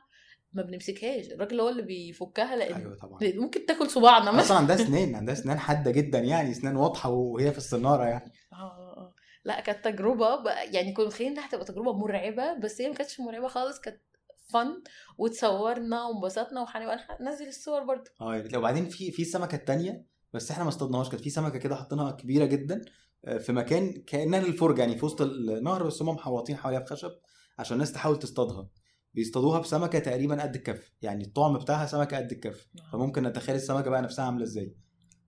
[0.54, 1.25] ما بنمسكهاش.
[1.32, 3.19] الراجل هو اللي بيفكها لأن أيوه طبعا.
[3.21, 4.41] لأن ممكن تاكل صباعنا مثلا.
[4.41, 8.32] أصلا عندها اسنان عندها اسنان حادة جدا يعني اسنان واضحة وهي في السناره يعني.
[8.54, 9.15] آه آه، آه.
[9.45, 13.47] لا كانت تجربة يعني كنا متخيلين إنها هتبقى تجربة مرعبة بس هي ما كانتش مرعبة
[13.47, 14.01] خالص كانت
[14.48, 14.84] فن
[15.18, 18.58] وتصورنا وانبسطنا وهنبقى ننزل الصور برضه آه يا.
[18.58, 22.46] وبعدين في في السمكه التانية بس إحنا ما اصطادناهاش كانت في سمكة كده حاطينها كبيرة
[22.46, 22.82] جدا
[23.26, 27.12] آه، في مكان كأنها للفرجة يعني في وسط النهر بس هم محوطين حواليها بخشب
[27.60, 28.70] عشان الناس تحاول تصطادها.
[29.14, 32.68] بيصطادوها بسمكة تقريبا قد الكف يعني الطعم بتاعها سمكة قد الكف.
[32.94, 34.76] فممكن نتخيل السمكة بقى نفسها عاملة إزاي.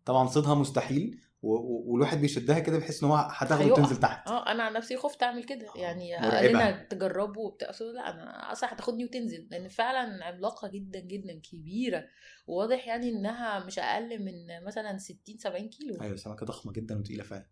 [0.06, 3.72] طبعا صيدها مستحيل والواحد بيشدها كده بحيث إن هو هتاخده هيقع.
[3.72, 4.28] وتنزل تحت.
[4.28, 5.68] آه أنا عن نفسي خفت أعمل كده.
[5.76, 6.38] آه، يعني مرعبة.
[6.38, 7.72] قال لنا تجربوا وبتاع.
[7.94, 9.48] لا أنا أصلا هتاخدني وتنزل.
[9.52, 12.06] لأن فعلا عملاقة جدا جدا كبيرة.
[12.48, 16.02] وواضح يعني إنها مش أقل من مثلا 60 70 كيلو.
[16.02, 17.48] أيوه سمكة ضخمة جدا وتقيلة فعلا.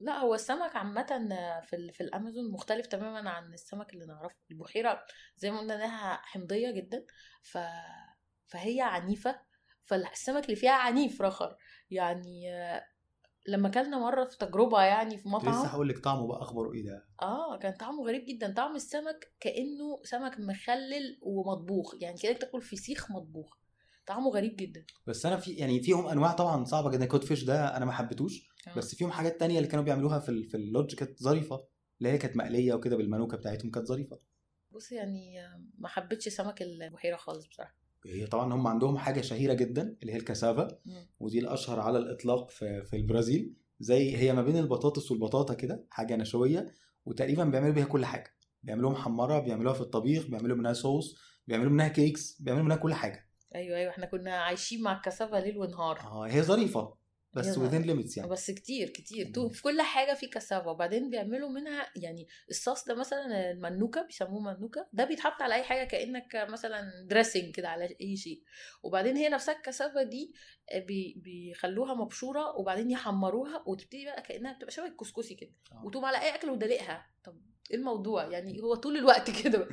[0.00, 1.28] لا هو السمك عامة
[1.62, 4.36] في في الأمازون مختلف تماما عن السمك اللي نعرفه.
[4.50, 5.04] البحيرة
[5.36, 7.04] زي ما قلنا إنها حمضية جدا.
[7.42, 7.58] ف...
[8.46, 9.40] فهي عنيفة.
[9.84, 11.56] فالسمك اللي فيها عنيف رخر.
[11.90, 12.50] يعني
[13.48, 15.66] لما كلنا مرة في تجربة يعني في كنت لسه مطعم.
[15.66, 18.54] هقول لك طعمه بقى اخباره إيه ده؟ آه كان طعمه غريب جدا.
[18.56, 21.94] طعم السمك كأنه سمك مخلل ومطبوخ.
[22.00, 23.56] يعني كأنك تاكل فسيخ مطبوخ.
[24.06, 24.84] طعمه غريب جدا.
[25.06, 27.06] بس أنا في يعني فيهم أنواع طبعا صعبة جدا.
[27.06, 28.74] codfish ده أنا ما حبيتوش آه.
[28.74, 31.64] بس فيهم حاجات تانية اللي كانوا بيعملوها في ال- في ال lodge كانت ظريفة.
[31.98, 34.18] اللي هي كانت مقلية وكده بالمانوكا بتاعتهم كانت ظريفة.
[34.70, 35.34] بص يعني
[35.78, 37.81] ما حبيتش سمك البحيرة خالص بصراحة.
[38.06, 40.68] هي طبعا هم عندهم حاجة شهيرة جدا اللي هي الكاسافا.
[41.20, 43.54] ودي الأشهر على الإطلاق في في البرازيل.
[43.80, 46.72] زي هي ما بين البطاطس والبطاطا كده حاجة نشوية
[47.04, 48.36] وتقريبا بيعملوا بيها كل حاجة.
[48.62, 53.28] بيعملوها محمرة بيعملوها في الطبيخ بيعملوا منها صوص بيعملوا منها cakes بيعملوا منها كل حاجة.
[53.54, 56.00] أيوه أيوه إحنا كنا عايشين مع الكاسافا ليل ونهار.
[56.00, 56.94] آه هي ظريفة.
[57.34, 58.30] بس within limits يعني.
[58.30, 59.30] بس كتير كتير.
[59.32, 64.40] تو- في كل حاجة في كاسافا وبعدين بيعملوا منها يعني الصوص ده مثلا المنوكة بيسموه
[64.40, 64.88] منوكة.
[64.92, 68.42] ده بيتحط على أي حاجة كأنك مثلا dressing كده على أي شيء.
[68.82, 70.34] وبعدين هي نفسها الكثافه دي
[70.74, 75.52] بي بيخلوها مبشورة وبعدين يحمروها وتبتدي بقى كأنها بتبقى شبه الكسكسي كده.
[75.72, 75.84] آه.
[75.86, 77.40] وتقوم على أي أكل ودلقها طب
[77.72, 79.68] إيه الموضوع؟ يعني هو طول الوقت كده.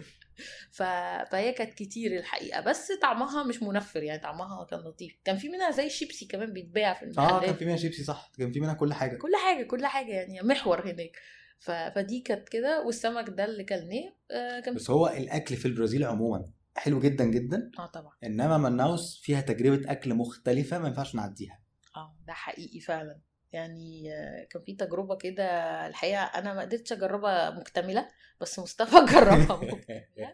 [0.71, 0.83] ف...
[1.31, 2.61] فهي كانت كتير الحقيقة.
[2.61, 5.19] بس طعمها مش منفر يعني طعمها كان لطيف.
[5.23, 7.45] كان في منها زي شيبسي كمان بيتباع في آه المحلات.
[7.45, 8.31] كان في منها شيبسي صح.
[8.37, 9.17] كان في منها كل حاجة.
[9.17, 11.11] كل حاجة كل حاجة يعني محور هناك.
[11.59, 11.71] ف...
[11.71, 12.85] فدي كانت كده.
[12.85, 17.71] والسمك ده اللي كلناه آه كان بس هو الأكل في البرازيل عموما حلو جدا جدا.
[17.79, 18.13] آه طبعا.
[18.23, 21.59] إنما مناوس فيها تجربة أكل مختلفة ما ينفعش نعديها.
[21.95, 23.19] آه ده حقيقي فعلا.
[23.51, 24.09] يعني
[24.49, 25.43] كان في تجربة كده
[25.87, 28.07] الحقيقة أنا ما قدرتش أجربها مكتملة
[28.41, 30.03] بس مصطفى جربها مكتمله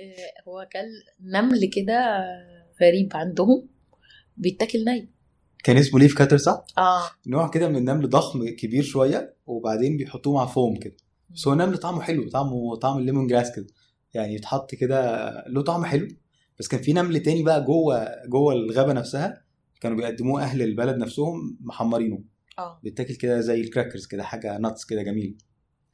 [0.00, 0.86] آه، هو كان
[1.20, 2.24] نمل كده
[2.82, 3.68] غريب عندهم
[4.36, 5.08] بيتاكل ني.
[5.64, 7.02] كان اسمه ليف كاتر صح؟ آه.
[7.26, 10.96] نوع كده من النمل ضخم كبير شوية وبعدين بيحطوه مع فوم كده.
[11.30, 13.66] بس هو نمل طعمه حلو طعمه طعم الليمون جراس كده.
[14.14, 16.08] يعني يتحط كده له طعم حلو.
[16.58, 19.44] بس كان في نمل تاني بقى جوه جوه الغابة نفسها
[19.80, 22.22] كانوا بيقدموه أهل البلد نفسهم محمرينه.
[22.58, 22.80] آه.
[22.84, 25.38] بيتاكل كده زي الكراكرز كده حاجة ناتس كده جميل.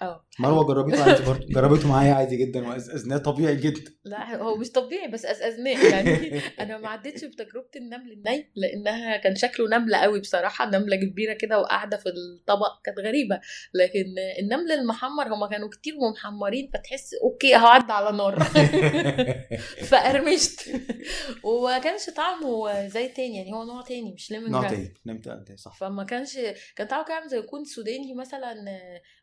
[0.03, 1.47] آه مروة جربته عادي برضه.
[1.57, 3.91] جربته معايا عادي جدا وازناه طبيعي جدا.
[4.05, 6.41] لا هو مش طبيعي بس أزأزناه يعني.
[6.61, 11.61] أنا ما عدتش بتجربة النمل الني لأنها كان شكله نمله قوي بصراحة نملة كبيرة كده
[11.61, 13.41] وقاعدة في الطبق كانت غريبة.
[13.75, 14.05] لكن
[14.39, 18.43] النمل المحمر هما كانوا كتير ومحمرين فتحس أوكي هعدي على نار.
[19.91, 20.61] فقرمشت.
[21.43, 24.69] وما كانش طعمه زي تاني يعني هو نوع تاني مش ليمون نوع.
[24.69, 24.95] تاني.
[25.07, 25.77] نمت أنت صح.
[25.79, 26.39] فما كانش
[26.77, 28.55] كان طعمه كده زي يكون سوداني مثلا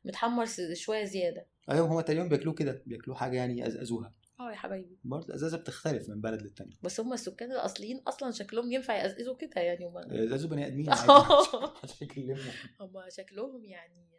[0.05, 1.47] متحمر شوية زيادة.
[1.71, 4.97] أيوه هما تقريبا بياكلوه كده بياكلوه حاجة يعني يزقزوها آه يا حبايبي.
[5.03, 6.75] برضه الازازه بتختلف من بلد للتانية.
[6.81, 10.89] بس هم السكان الأصليين أصلا شكلهم ينفع يقزقزوا كده يعني هم يزقزوا بني آدمين
[12.81, 14.13] هم شكلهم يعني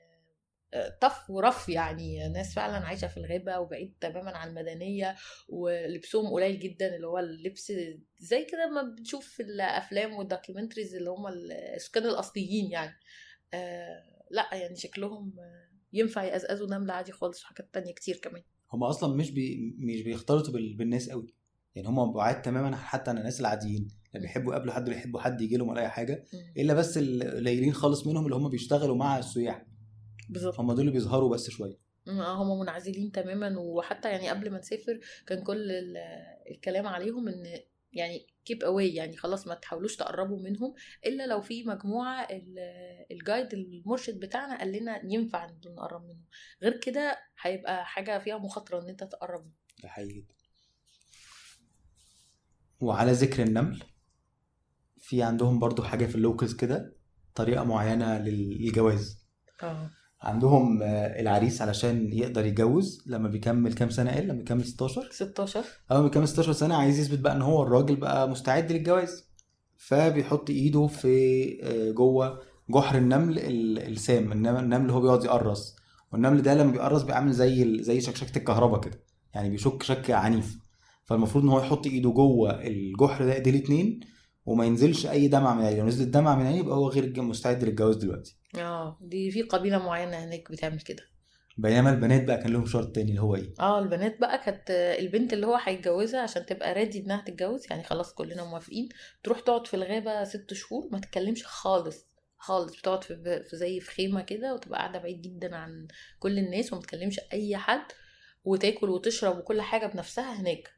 [0.74, 2.28] آه، tough و rough يعني.
[2.28, 5.16] ناس فعلا عايشة في الغابة وبعيد تماما عن المدنية
[5.48, 7.72] ولبسهم قليل جدا اللي هو اللبس
[8.18, 12.96] زي كده ما بنشوف في الأفلام وال documentaries اللي هم السكان الأصليين يعني.
[13.54, 18.42] آه لأ يعني شكلهم آه، ينفع يقزقزوا نملة عادي خالص وحاجات تانية كتير كمان.
[18.72, 19.74] هم أصلا مش بي...
[19.78, 20.76] مش بيختلطوا بال...
[20.76, 21.34] بالناس قوي.
[21.74, 23.88] يعني هم بعاد تماما حتى عن الناس العاديين.
[24.14, 26.24] اللي بيحبوا يقابلوا حد ولا يحبوا حد يجي لهم ولا أي حاجة.
[26.56, 29.66] إلا بس القليلين خالص منهم اللي هم بيشتغلوا مع السياح.
[30.30, 30.60] بالظبط.
[30.60, 31.78] هم دول اللي بيظهروا بس شوية.
[32.08, 33.58] هم منعزلين تماما.
[33.58, 35.96] وحتى يعني قبل ما نسافر كان كل ال-
[36.50, 37.42] الكلام عليهم إن
[37.94, 40.74] يعني كيب اواي يعني خلاص ما تحاولوش تقربوا منهم
[41.06, 46.24] إلا لو في مجموعة ال- الجايد المرشد بتاعنا قال لنا ينفع نقرب منهم.
[46.62, 49.52] غير كده هيبقى حاجة فيها مخاطرة إن أنت تقرب
[49.82, 50.34] ده حقيقي جدا.
[52.80, 53.82] وعلى ذكر النمل
[54.98, 56.96] في عندهم برضو حاجة في اللوكلز كده
[57.34, 59.26] طريقة معينة لل- للجواز.
[59.62, 59.90] آه.
[60.22, 65.64] عندهم آه، العريس علشان يقدر يتجوز لما بيكمل كام سنة؟ قال لما بيكمل 16 16
[65.90, 69.24] أول ما بيكمل 16 سنة عايز يثبت بقى إن هو الراجل بقى مستعد للجواز.
[69.76, 75.76] فبيحط إيده في آه، جوه جحر النمل ال- السام النمل النمل هو بيقعد يقرص.
[76.12, 79.00] والنمل ده لما بيقرص بيعمل زي زي شكشكة الكهرباء كده
[79.34, 80.58] يعني بيشك شك عنيف.
[81.04, 84.00] فالمفروض إن هو يحط إيده جوه الجحر ده ايديه الاتنين
[84.46, 85.80] وما ينزلش أي دمعه من عينيه.
[85.80, 88.36] لو نزلت دمعه من عينيه يبقى هو غير مستعد للجواز دلوقتي.
[88.58, 88.98] آه.
[89.00, 91.02] دي في قبيلة معينة هناك بتعمل كده.
[91.58, 95.32] بينما البنات بقى كان لهم شرط تاني اللي هو إيه؟ آه البنات بقى كانت البنت
[95.32, 98.88] اللي هو هيتجوزها عشان تبقى رادي إنها تتجوز يعني خلاص كلنا موافقين.
[99.24, 102.06] تروح تقعد في الغابة ست شهور ما تتكلمش خالص
[102.38, 102.76] خالص.
[102.78, 105.88] بتقعد في في زي في خيمة كده وتبقى قاعدة بعيد جدا عن
[106.18, 107.84] كل الناس وما تكلمش أي حد
[108.44, 110.70] وتاكل وتشرب وكل حاجة بنفسها هناك.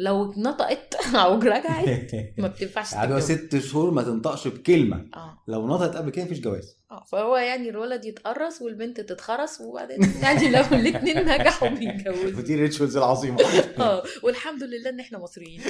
[0.00, 3.20] لو نطقت أو رجعت ما بتنفعش قعدوا.
[3.20, 5.06] ست شهور ما تنطقش بكلمة.
[5.14, 5.42] آه.
[5.48, 6.76] لو نطقت قبل كده مفيش جواز.
[6.90, 12.36] آه فهو يعني الولد يتقرص والبنت تتخرس وبعدين يعني لو الاتنين نجحوا بيتجوزوا.
[12.38, 13.38] ودي الريتشوالز العظيمة.
[13.78, 15.60] آه والحمد لله إن إحنا مصريين.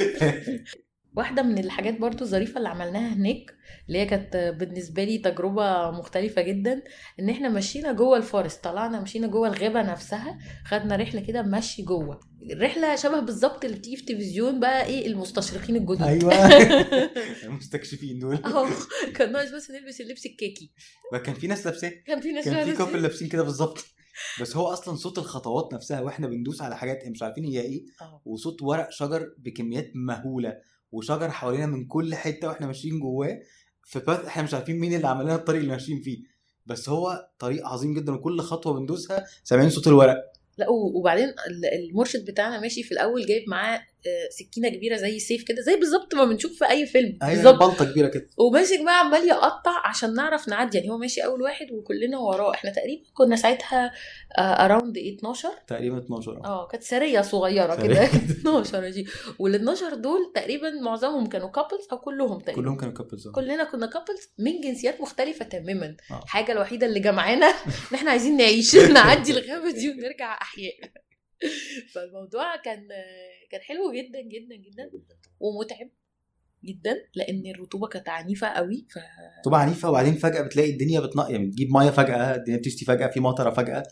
[1.17, 3.55] واحدة من الحاجات برضو الظريفة اللي عملناها هناك
[3.89, 6.83] اللي هي كانت بالنسبة لي تجربة مختلفة جدا
[7.21, 11.83] إن إحنا مشينا جوه ال forest طلعنا مشينا جوه الغابة نفسها خدنا رحلة كده مشي
[11.83, 12.21] جوه.
[12.53, 16.03] الرحلة شبه بالظبط اللي بتيجي في تلفزيون بقى إيه المستشرقين الجدد.
[16.03, 16.33] أيوه.
[17.45, 18.35] المستكشفين دول.
[18.45, 18.69] آه
[19.15, 20.73] كان ناقص بس نلبس اللبس الكاكي
[21.13, 21.93] ما كان في ناس لابساه.
[22.07, 23.85] كان في ناس كان في couple لابسين كده بالظبط.
[24.41, 27.85] بس هو أصلا صوت الخطوات نفسها وإحنا بندوس على حاجات مش عارفين هي إيه
[28.25, 30.57] وصوت ورق شجر بكميات مهولة.
[30.93, 33.41] وشجر حوالينا من كل حتة وإحنا ماشيين جواه
[33.85, 36.19] في path إحنا مش عارفين مين اللي عمل لنا الطريق اللي ماشيين فيه.
[36.67, 40.17] بس هو طريق عظيم جدا وكل خطوة بندوسها سامعين صوت الورق.
[40.59, 43.83] لا وبعدين ال- المرشد بتاعنا ماشي في الأول جايب معاه
[44.31, 47.19] سكينة كبيرة زي سيف كده زي بالظبط ما بنشوف في أي فيلم.
[47.23, 47.59] أيوه بالظبط.
[47.63, 48.29] بلطة كبيرة كده.
[48.39, 50.79] وماسك بقى عمال يقطع عشان نعرف نعدي.
[50.79, 52.55] يعني هو ماشي أول واحد وكلنا وراه.
[52.55, 53.93] إحنا تقريبا كنا ساعتها
[54.39, 56.47] around 12 تقريبا 12 آه.
[56.47, 57.75] آه كانت سرية صغيرة.
[57.75, 58.05] كده.
[58.05, 59.07] 12 دي.
[59.39, 62.63] وال 12 دول تقريبا معظمهم كانوا couples أو كلهم تقريبا.
[62.63, 65.97] كلهم كانوا couples كلنا كنا couples من جنسيات مختلفة تماما.
[66.11, 66.21] آه.
[66.25, 67.47] الحاجة الوحيدة اللي جمعانا
[67.91, 68.75] إن إحنا عايزين نعيش.
[68.95, 70.75] نعدي الغابة دي ونرجع أحياء.
[71.95, 72.89] فالموضوع كان
[73.51, 74.91] كان حلو جدا جدا جدا.
[75.41, 75.91] ومتعب
[76.65, 78.99] جدا لأن الرطوبة كانت عنيفة قوي ف
[79.45, 83.21] طبعا عنيفة وبعدين فجأة بتلاقي الدنيا بتنقط يعني بتجيب مية فجأة الدنيا بتشتي فجأة في
[83.21, 83.83] مطرة فجأة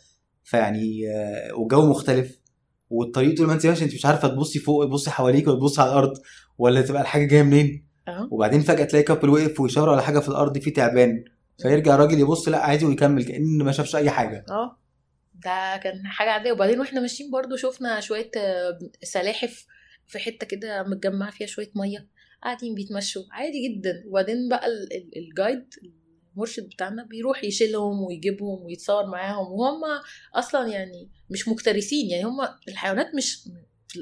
[0.45, 2.41] فيعني آه، والجو مختلف.
[2.91, 5.91] والطريق طول ما انت ماشي انت مش عارفة تبصي فوق تبصي حواليك ولا تبصي على
[5.91, 6.13] الأرض
[6.59, 7.89] ولا تبقى الحاجة جاية منين.
[8.09, 8.29] أه.
[8.31, 11.25] وبعدين فجأة تلاقي كابل وقف ويشاور على حاجة في الأرض في تعبان.
[11.63, 14.45] فيرجع الراجل يبص لا عادي ويكمل كأن ما شافش أي حاجة.
[14.51, 14.78] أه.
[15.45, 16.53] ده كان حاجة عادية.
[16.53, 19.67] وبعدين وإحنا ماشيين برضو شفنا شوية آه، سلاحف
[20.07, 22.09] في حتة كده متجمعة فيها شوية مية
[22.43, 24.03] قاعدين بيتمشوا عادي جدا.
[24.07, 25.75] وبعدين بقى ال- ال- الجايد
[26.37, 29.53] المرشد بتاعنا بيروح يشيلهم ويجيبهم ويتصور معاهم.
[29.53, 29.81] وهم
[30.35, 33.49] أصلا يعني مش مفترسين يعني هم الحيوانات مش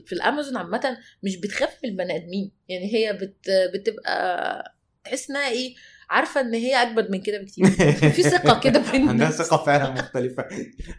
[0.07, 2.53] في الأمازون عامة مش بتخاف من البني آدمين.
[2.69, 5.75] يعني هي بت بتبقى تحس إنها إيه
[6.11, 7.67] عارفة إن هي اجمد من كده بكتير.
[8.11, 9.31] في ثقة كده بين عندها.
[9.31, 10.45] ثقة فعلا مختلفة.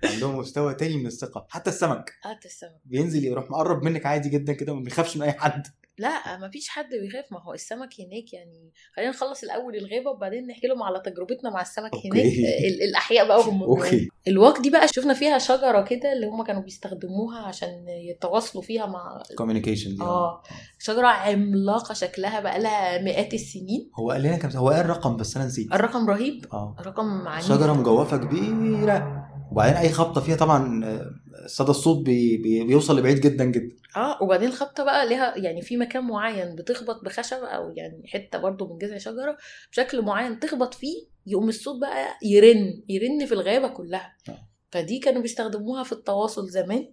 [0.04, 1.48] عندهم مستوى تاني من الثقة.
[1.50, 2.14] حتى السمك.
[2.26, 2.82] آه السمك.
[2.86, 5.68] بينزل يروح مقرب منك عادي جدا كده وما بيخافش من أي حد.
[6.00, 7.26] لأ ما فيش حد بيخاف.
[7.32, 11.62] ما هو السمك هناك يعني خلينا نخلص الأول الغابة وبعدين نحكي لهم على تجربتنا مع
[11.62, 12.10] السمك okay.
[12.10, 12.26] هناك.
[12.26, 14.08] ال- الأحياء بقى هم okay.
[14.28, 18.86] ال walk دي بقى شفنا فيها شجرة كده اللي هم كانوا بيستخدموها عشان يتواصلوا فيها
[18.86, 20.42] مع communication آه.
[20.80, 23.92] شجرة عملاقة شكلها بقى لها مئات السنين.
[24.00, 25.74] هو قال لنا كام هو قال رقم بس أنا نسيت.
[25.74, 26.46] الرقم رهيب.
[26.54, 26.76] آه.
[26.86, 27.46] رقم عنيف.
[27.48, 29.17] شجرة مجوفة كبيرة.
[29.52, 31.12] وبعدين أي خبطة فيها طبعا آه،
[31.48, 33.76] صدى الصوت بي بي بيوصل لبعيد جدا جدا.
[33.96, 38.74] آه وبعدين الخبطه بقى ليها يعني في مكان معين بتخبط بخشب أو يعني حتة برضو
[38.74, 39.38] من جذع شجرة
[39.72, 44.16] بشكل معين تخبط فيه يقوم الصوت بقى يرن يرن في الغابة كلها.
[44.30, 44.48] آه.
[44.72, 46.92] فدي كانوا بيستخدموها في التواصل زمان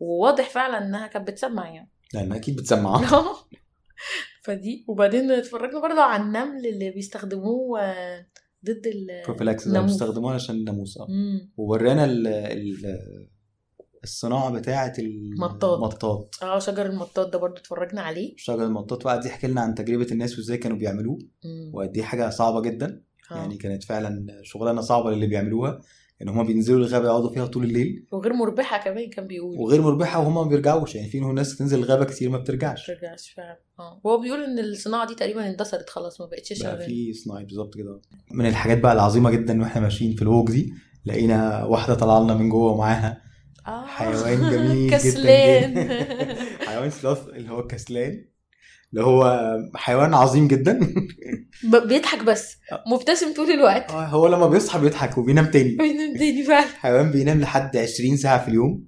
[0.00, 1.90] وواضح فعلا إنها كانت بتسمع يعني.
[2.14, 3.00] لأن أكيد بتسمع.
[4.42, 8.26] فدي وبعدين اتفرجنا برضه على النمل اللي بيستخدموه آه،
[8.66, 9.90] ضد ال بروفيلاكس ده الناموس.
[9.92, 11.06] بيستخدموها عشان الناموس آه.
[11.56, 12.76] وورانا ال ال
[14.04, 14.92] الصناعة بتاعة
[15.38, 15.78] مطاط.
[15.78, 20.06] المطاط آه شجر المطاط ده برضه اتفرجنا عليه شجر المطاط وقعد يحكي لنا عن تجربة
[20.12, 21.18] الناس وإزاي كانوا بيعملوه.
[21.72, 23.34] وقد إيه حاجة صعبة جدا آه.
[23.36, 25.80] يعني كانت فعلا شغلانة صعبة للي بيعملوها
[26.22, 28.06] ان هم بينزلوا الغابة يقعدوا فيها طول الليل.
[28.12, 29.58] وغير مربحة كمان كان بيقول.
[29.58, 32.86] وغير مربحة وهم ما بيرجعوش يعني في ناس تنزل الغابة كتير ما بترجعش.
[32.86, 33.58] ترجعش فعلا.
[33.78, 34.00] آه.
[34.04, 36.86] وهو بيقول إن الصناعة دي تقريبا اندثرت خلاص ما بقتش شغالة.
[36.86, 38.00] في صناعي بالظبط كده.
[38.30, 40.74] من الحاجات بقى العظيمة جدا وإحنا ماشيين في الووك دي
[41.06, 43.22] لقينا واحدة طلع لنا من جوه ومعاها
[43.66, 43.86] آه.
[43.86, 45.74] حيوان جميل جدا كسلان.
[45.74, 46.36] جدا.
[46.66, 48.24] حيوان سلاث اللي هو كسلان.
[48.92, 49.40] اللي هو
[49.74, 50.80] حيوان عظيم جدا.
[51.88, 52.56] بيضحك بس.
[52.92, 53.90] مبتسم طول الوقت.
[53.90, 55.76] آه، هو لما بيصحى بيضحك وبينام تاني.
[55.76, 56.66] بينام تاني فعلا.
[56.66, 58.84] حيوان بينام لحد 20 ساعة في اليوم.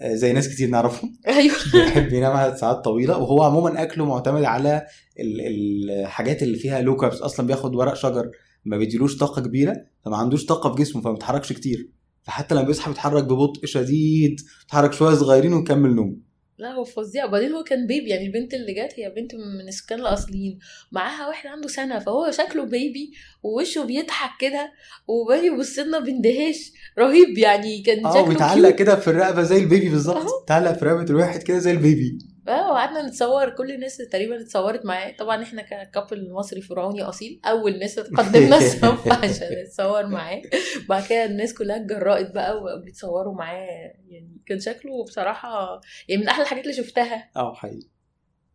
[0.00, 1.16] آه، زي ناس كتير نعرفهم.
[1.28, 1.54] أيوه.
[1.72, 3.18] بيحب ينام عدد ساعات طويلة.
[3.18, 4.86] وهو عموما أكله معتمد على
[5.20, 8.30] ال- الحاجات اللي فيها لو كاربس أصلا بياخد ورق شجر
[8.64, 9.74] ما بيديلوش طاقة كبيرة
[10.04, 11.88] فما عندوش طاقة في جسمه فما بيتحركش كتير.
[12.22, 16.20] فحتى لما بيصحى بيتحرك ببطء شديد بيتحرك شوية صغيرين ويكمل نوم.
[16.60, 17.24] لا هو فظيع.
[17.24, 20.58] وبعدين هو كان بيبي يعني البنت اللي جت هي بنت من السكان الأصليين.
[20.92, 24.72] معاها واحد عنده سنة فهو شكله baby ووشه بيضحك كده
[25.08, 29.58] وبقى يبص لنا باندهاش رهيب يعني كان آه شكله ويتعلق cute كده في الرقبة زي
[29.58, 30.16] ال baby بالظبط.
[30.16, 30.42] أهو.
[30.44, 34.86] يتعلق في رقبة الواحد كده زي ال baby آه وقعدنا نتصور كل الناس تقريبا اتصورت
[34.86, 40.42] معاه طبعا إحنا ك couple مصري فرعوني أصيل أول ناس قدمنا الصف عشان نتصور معاه.
[40.88, 43.92] بعد كده الناس كلها اتجرأت بقى وبيتصوروا معاه.
[44.08, 47.30] يعني كان شكله بصراحة يعني من أحلى الحاجات اللي شفتها.
[47.36, 47.88] آه حقيقي.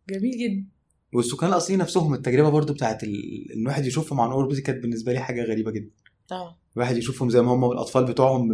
[0.08, 0.66] جميل جدا.
[1.12, 3.10] والسكان الاصليين نفسهم التجربة برضو بتاعت ال...
[3.54, 5.90] إن الواحد يشوفهم عن قرب دي كانت بالنسبة لي حاجة غريبة جدا.
[6.32, 6.58] آه.
[6.76, 8.48] الواحد يشوفهم زي ما هم الاطفال بتوعهم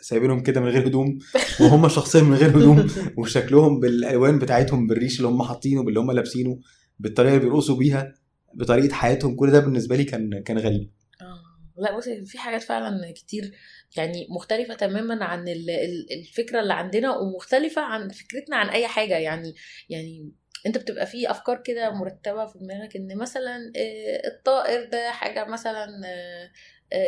[0.00, 1.18] سايبينهم كده من غير هدوم
[1.60, 2.86] وهم شخصيا من غير هدوم
[3.18, 6.60] وشكلهم بالألوان بتاعتهم بالريش اللي هم حاطينه باللي هم لابسينه
[6.98, 8.14] بالطريقة اللي بيرقصوا بيها
[8.54, 10.90] بطريقة حياتهم كل ده بالنسبة لي كان كان غريب.
[11.22, 11.42] آه.
[11.78, 13.52] لا بصي في حاجات فعلا كتير
[13.96, 19.18] يعني مختلفة تماما عن ال- ال- الفكرة اللي عندنا ومختلفة عن فكرتنا عن أي حاجة.
[19.18, 19.54] يعني
[19.88, 20.32] يعني
[20.66, 25.86] أنت بتبقى في أفكار كده مرتبة في دماغك إن مثلا آه، الطائر ده حاجة مثلا
[26.06, 26.50] آه،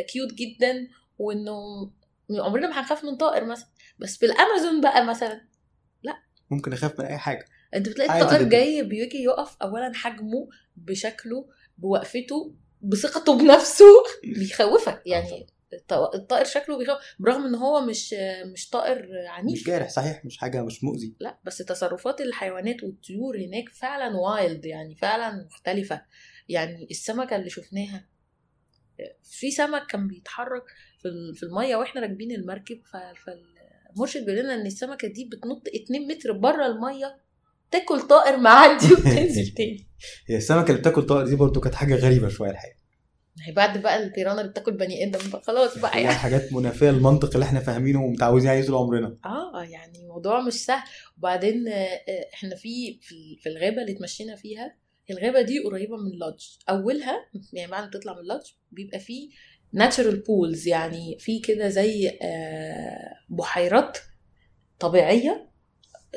[0.07, 0.87] كيوت جدا
[1.17, 1.55] وإنه
[2.31, 3.67] عمرنا ما هنخاف من طائر مثلا.
[3.99, 5.41] بس بالامازون بقى مثلا.
[6.51, 7.45] ممكن أخاف من أي حاجة.
[7.75, 8.43] أنت بتلاقي الطائر.
[8.43, 13.85] جاي بيجي يقف اولا حجمه بشكله بوقفته بثقته بنفسه.
[14.39, 15.01] بيخوفك.
[15.05, 16.97] يعني الط- الطائر شكله بيخوف.
[17.19, 18.15] برغم إن هو مش
[18.53, 20.25] مش طائر مش عنيف جارح صحيح.
[20.25, 21.15] مش حاجة مش مؤذي.
[21.19, 21.39] لا.
[21.43, 26.01] بس تصرفات الحيوانات والطيور هناك فعلا وايلد يعني فعلا مختلفة.
[26.49, 28.05] يعني السمكة اللي شفناها
[29.23, 30.63] في سمك كان بيتحرك
[31.01, 32.81] في في المية وإحنا راكبين المركب
[33.25, 37.17] فالمرشد بيقول لنا إن السمكة دي بتنط 2 متر بره المية
[37.71, 39.87] تاكل طائر معدي وتنزل تاني.
[40.27, 42.79] هي السمكة اللي بتاكل طائر دي برضو كانت حاجة غريبة شوية الحقيقة.
[43.47, 46.15] هي بعد بقى البيرانا اللي بتاكل بني آدم بقى خلاص بقى يعني.
[46.15, 49.17] حاجات منافية للمنطق اللي إحنا فاهمينه ومتعودين عليه طول عمرنا.
[49.25, 50.83] آه يعني موضوع مش سهل.
[51.17, 54.75] وبعدين آه، آه، إحنا في في في الغابة اللي اتمشينا فيها
[55.11, 58.99] الغابة دي قريبة من ال lodge أولها يعني بعد ما تطلع من ال lodge بيبقى
[58.99, 59.29] فيه
[59.73, 63.97] natural pools يعني في كده زي آه، بحيرات
[64.79, 65.49] طبيعية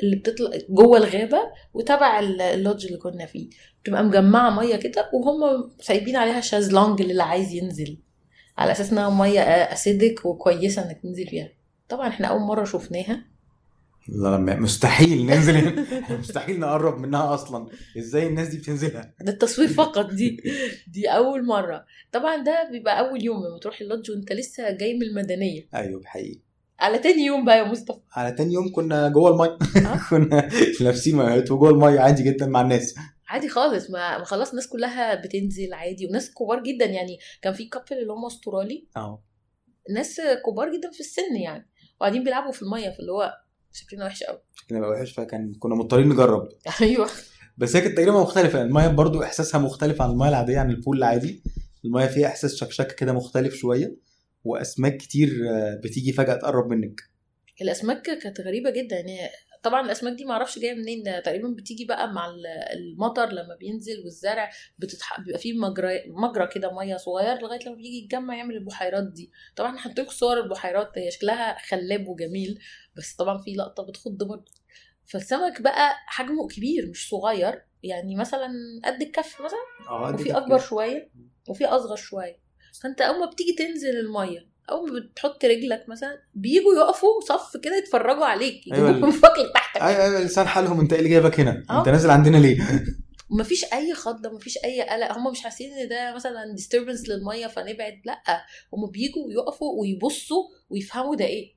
[0.03, 1.39] اللي بتطلع جوه الغابة
[1.73, 3.49] وتبع ال- ال lodge اللي كنا فيه.
[3.83, 7.97] بتبقى مجمعة مية كده وهم سايبين عليها شازلونج للي عايز ينزل.
[8.57, 11.49] على أساس إنها مية acidic وكويسة إنك تنزل فيها.
[11.89, 13.25] طبعا إحنا أول مرة شفناها.
[14.07, 15.85] لا لا مستحيل ننزل
[16.19, 17.67] مستحيل نقرب منها أصلا.
[17.97, 20.37] إزاي الناس دي بتنزلها؟ ده التصوير فقط دي
[20.87, 21.85] دي أول مرة.
[22.11, 25.67] طبعا ده بيبقى أول يوم لما تروح ال lodge وأنت لسه جاي من المدنية.
[25.75, 26.39] أيوه حقيقي
[26.79, 27.99] على تاني يوم بقى يا مصطفى.
[28.13, 29.99] على تاني يوم كنا جوه الميه آه.
[30.09, 30.49] كنا
[30.81, 32.95] لابسين مايوهات وجوه الميه عادي جدا مع الناس.
[33.27, 36.05] عادي خالص ما ما خلاص الناس كلها بتنزل عادي.
[36.07, 37.17] وناس كبار جدا يعني.
[37.41, 38.87] كان في كابل اللي هم أسترالي.
[38.97, 39.23] آه.
[39.95, 41.69] ناس كبار جدا في السن يعني.
[41.99, 43.33] وقاعدين بيلعبوا في المية فاللي هو
[43.73, 46.49] شكلنا وحش قوي كنا بقى وحش فكان كنا مضطرين نجرب.
[46.81, 47.09] أيوه.
[47.57, 48.61] بس هي كانت تجربه مختلفة.
[48.61, 51.43] المية برضو إحساسها مختلف عن المية العادية عن البول العادي.
[51.85, 53.95] المية فيها إحساس شكشكة كده مختلف شوية
[54.43, 57.01] وأسماك كتير آه، بتيجي فجأة تقرب منك.
[57.61, 59.17] الأسماك كانت غريبة جدا يعني
[59.63, 64.51] طبعا الأسماك دي معرفش جاية منين تقريبا بتيجي بقى مع ال- المطر لما بينزل والزرع
[64.79, 65.21] بتتح...
[65.21, 69.31] بيبقى فيه مجرى مجرى كده مية صغير لغاية لما بيجي يتجمع يعمل البحيرات دي.
[69.55, 72.59] طبعا هحط لكم صور البحيرات هي شكلها خلاب وجميل
[72.95, 74.51] بس طبعا في لقطة بتخض برضه.
[75.05, 78.49] فالسمك بقى حجمه كبير مش صغير يعني مثلا
[78.85, 80.37] قد الكف مثلا قد وفي.
[80.37, 81.09] أكبر شوية
[81.49, 82.39] وفي أصغر شوية.
[82.81, 88.25] فأنت أول ما بتيجي تنزل المية ما بتحط رجلك مثلا بيجوا يقفوا صف كده يتفرجوا
[88.25, 88.89] عليك أيوة.
[88.89, 89.81] يجيبوا من فوق لتحتك.
[89.81, 91.79] أيوه أيوه لسان حالهم انت إيه اللي جايبك هنا؟ آه.
[91.79, 92.57] انت نازل عندنا ليه؟
[93.31, 95.17] ومفيش أي خضة مفيش أي قلق.
[95.17, 98.43] هم مش حاسين إن ده مثلا disturbance للمية فنبعد لأ.
[98.73, 101.55] هم بيجوا يقفوا ويبصوا ويفهموا ده إيه.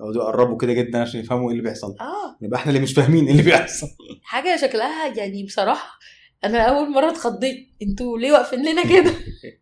[0.00, 1.96] يقعدوا يقربوا كده جدا عشان يفهموا إيه اللي بيحصل.
[2.00, 2.36] أه.
[2.42, 3.86] نبقى إحنا اللي مش فاهمين إيه اللي بيحصل.
[4.22, 5.98] حاجة شكلها يعني بصراحة
[6.44, 7.68] أنا أول مرة اتخضيت.
[7.82, 9.12] أنتوا ليه واقفين لنا كده؟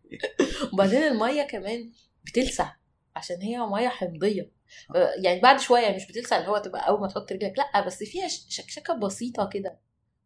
[0.73, 1.91] وبعدين المية كمان
[2.23, 2.71] بتلسع
[3.15, 4.51] عشان هي مية حمضية.
[4.95, 8.03] آه، يعني بعد شوية مش بتلسع اللي هو تبقى أول ما تحط رجلك لأ بس
[8.03, 9.79] فيها شكشكة بسيطة كده.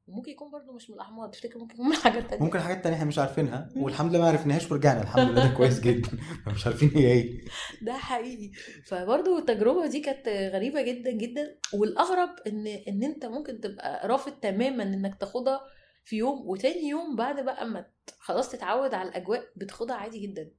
[0.08, 2.96] وممكن يكون برضو مش من الأحماض تفتكر ممكن يكون من حاجات تانية ممكن حاجات تانية
[2.96, 5.02] إحنا مش عارفينها والحمد لله ما عرفناهاش ورجعنا.
[5.02, 6.10] الحمد لله ده كويس جدا.
[6.56, 7.46] مش عارفين هي إيه.
[7.82, 8.52] ده حقيقي.
[8.88, 11.58] فبرضو التجربة دي كانت غريبة جدا جدا.
[11.74, 15.62] والأغرب إن إن أنت ممكن تبقى رافض تماما إنك تاخدها
[16.04, 17.86] في يوم وتاني يوم بعد بقى ما
[18.20, 20.52] خلاص تتعود على الأجواء بتاخدها عادي جدا.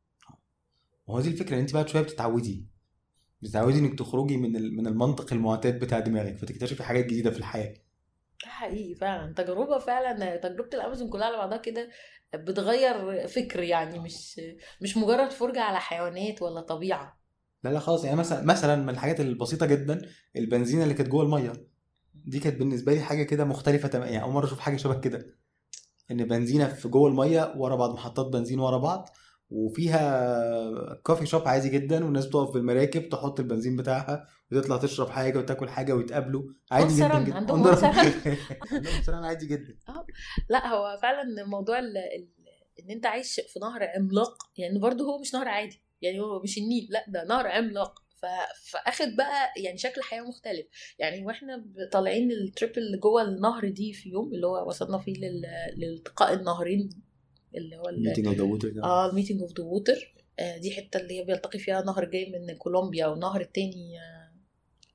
[1.10, 2.66] هو دي الفكرة إن أنت بعد شوية بتتعودي.
[3.42, 7.74] بتتعودي إنك تخرجي من من المنطق المعتاد بتاع دماغك فتكتشفي حاجات جديدة في الحياة.
[8.44, 9.34] ده حقيقي فعلا.
[9.34, 11.90] تجربة فعلا تجربة الأمازون كلها على بعضها كده
[12.34, 14.40] بتغير فكر يعني مش
[14.82, 17.20] مش مجرد فرجة على حيوانات ولا طبيعة.
[17.64, 21.52] لا لا خلاص يعني مثلا مثلا من الحاجات البسيطة جدا البنزينه اللي كانت جوه المية.
[22.14, 24.10] دي كانت بالنسبة لي حاجة كده مختلفة تماما.
[24.10, 25.36] يعني أول مرة أشوف حاجة شبه كده.
[26.10, 29.08] إن بنزينة في جوه المية ورا بعض محطات بنزين ورا بعض.
[29.50, 35.68] وفيها كوفي شوب عادي جدا والناس بتقف بالمراكب تحط البنزين بتاعها وتطلع تشرب حاجة وتاكل
[35.68, 36.42] حاجة ويتقابلوا.
[36.70, 37.34] عادي جدا جدا.
[37.34, 39.76] عندهم عندهم- عادي جدا.
[40.50, 41.96] لا هو فعلا موضوع ال...
[42.82, 45.82] إن أنت عايش في نهر عملاق يعني برضه هو مش نهر عادي.
[46.02, 48.02] يعني هو مش النيل لا ده نهر عملاق.
[48.16, 48.26] ف...
[48.70, 50.66] فآخد بقى يعني شكل حياة مختلف.
[50.98, 55.14] يعني وإحنا طالعين ال trip اللي جوه النهر دي في يوم اللي هو وصلنا فيه
[55.14, 55.42] لل...
[55.76, 56.88] لالتقاء النهرين
[57.56, 58.02] اللي هو ال...
[58.04, 60.14] meeting of the water آه ال meeting of the water
[60.60, 63.98] دي حتة اللي هي بيلتقي فيها نهر جاي من كولومبيا والنهر التاني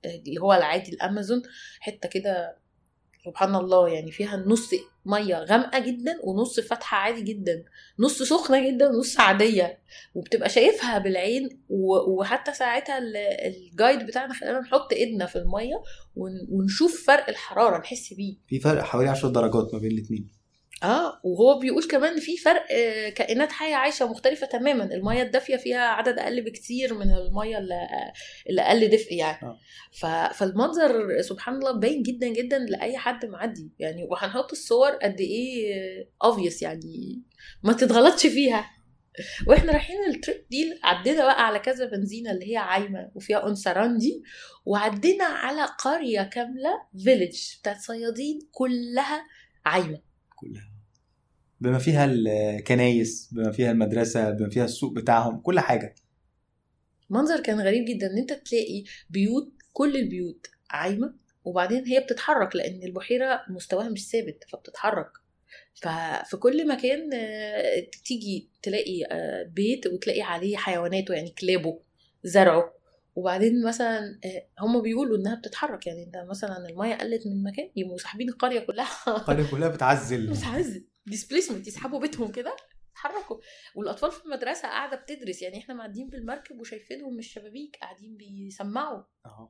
[0.05, 1.41] آه، اللي هو العادي الأمازون.
[1.79, 2.57] حتة كده
[3.25, 4.69] سبحان الله يعني فيها نص
[5.05, 7.63] مية غامقة جدا ونص فاتحة عادي جدا.
[7.99, 9.79] نص سخنة جدا ونص عادية.
[10.15, 11.49] وبتبقى شايفها بالعين
[12.07, 15.81] وحتى ساعتها ال- الجايد بتاعنا خلانا نحط إيدنا في المية
[16.15, 18.37] ون- ونشوف فرق الحرارة نحس بيه.
[18.47, 20.40] في فرق حوالي 10 درجات ما بين الاثنين
[20.83, 24.83] آه وهو بيقول كمان ان في فرق آه، كائنات حية عايشة مختلفة تماما.
[24.83, 27.87] المية الدافية فيها عدد أقل بكتير من المية اللي
[28.49, 29.47] اللي أقل دفء يعني.
[29.47, 29.59] آه.
[29.93, 34.03] ف- فالمنظر سبحان الله باين جدا جدا لأي حد معدي يعني.
[34.03, 35.73] وهنحط الصور قد إيه
[36.23, 37.21] obvious يعني
[37.63, 38.71] ما تتغلطش فيها.
[39.47, 43.97] وإحنا رايحين ال trip دي عدينا بقى على كذا بنزينة اللي هي عايمة وفيها انسران
[43.97, 44.23] دي
[44.65, 46.71] وعدينا على قرية كاملة
[47.03, 49.23] village بتاعت صيادين كلها
[49.65, 50.10] عايمة.
[50.41, 50.71] كلها.
[51.61, 55.95] بما فيها الكنايس بما فيها المدرسة بما فيها السوق بتاعهم كل حاجة.
[57.09, 61.13] منظر كان غريب جدا إن أنت تلاقي بيوت كل البيوت عايمة
[61.45, 65.11] وبعدين هي بتتحرك لأن البحيرة مستواها مش ثابت فبتتحرك.
[65.73, 71.79] ففي كل مكان آه، تيجي تلاقي آه، بيت وتلاقي عليه حيواناته يعني كلابه
[72.23, 72.73] زرعه.
[73.15, 77.97] وبعدين مثلا آه، هم بيقولوا إنها بتتحرك يعني انت مثلا المية قلت من مكان يبقوا
[77.97, 78.87] ساحبين القرية كلها.
[79.07, 80.29] القرية كلها بتعزل.
[80.29, 82.55] متعذب ديسبليسمنت يسحبوا بيتهم كده
[82.91, 83.37] يتحركوا.
[83.75, 89.03] والأطفال في المدرسة قاعدة بتدرس يعني إحنا معديين بالمركب وشايفينهم من الشبابيك قاعدين بيسمعوا.
[89.25, 89.49] أهو.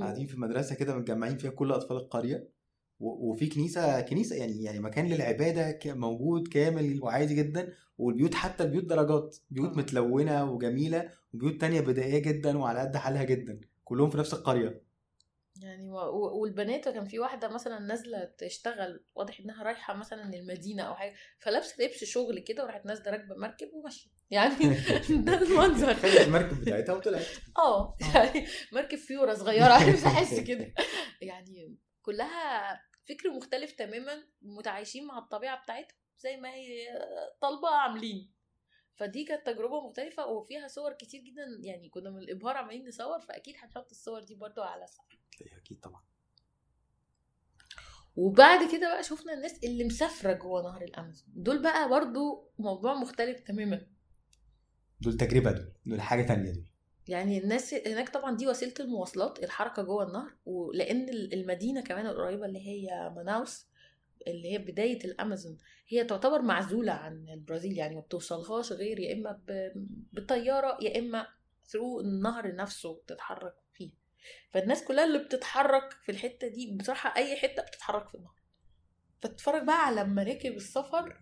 [0.00, 2.57] قاعدين في مدرسة كده متجمعين فيها كل أطفال القرية.
[3.00, 9.36] وفي كنيسة كنيسة يعني يعني مكان للعبادة موجود كامل وعادي جدا والبيوت حتى البيوت درجات
[9.50, 9.78] بيوت آه.
[9.78, 14.88] متلونة وجميلة وبيوت تانية بدائية جدا وعلى قد حالها جدا كلهم في نفس القرية.
[15.62, 20.94] يعني و- والبنات كان في واحدة مثلا نازلة تشتغل واضح إنها رايحة مثلا المدينة أو
[20.94, 24.10] حاجة فلابسة لبس شغل كده وراحت نازلة راكبة مركب وماشية.
[24.30, 24.54] يعني
[25.24, 25.94] ده المنظر.
[26.02, 27.26] خدت المركب بتاعتها وطلعت.
[27.58, 30.72] آه يعني مركب فيورا صغيرة أحس كده.
[31.22, 36.86] يعني كلها فكر مختلف تماما متعايشين مع الطبيعة بتاعتهم زي ما هي
[37.40, 38.32] طالبة عاملين.
[38.96, 43.54] فدي كانت تجربة مختلفة وفيها صور كتير جدا يعني كنا من الإبهار عمالين نصور فأكيد
[43.58, 45.18] هنحط الصور دي برضو على الصفحة.
[45.56, 46.02] أكيد طبعا.
[48.16, 51.28] وبعد كده بقى شفنا الناس اللي مسافرة جوه نهر الأمازون.
[51.28, 53.86] دول بقى برضو موضوع مختلف تماما.
[55.00, 56.66] دول تجربة دول دول حاجة تانية دول
[57.08, 62.66] يعني الناس هناك طبعا دي وسيلة المواصلات الحركة جوه النهر ولأن المدينة كمان القريبة اللي
[62.68, 63.66] هي ماناوس
[64.26, 69.40] اللي هي بداية الأمازون هي تعتبر معزولة عن البرازيل يعني ما بتوصلهاش غير يا إما
[70.12, 71.26] بالطيارة يا إما
[71.64, 73.90] ثرو النهر نفسه تتحرك فيه.
[74.50, 78.34] فالناس كلها اللي بتتحرك في الحتة دي بصراحة أي حتة بتتحرك في النهر.
[79.20, 81.20] فتتفرج بقى على مراكب السفر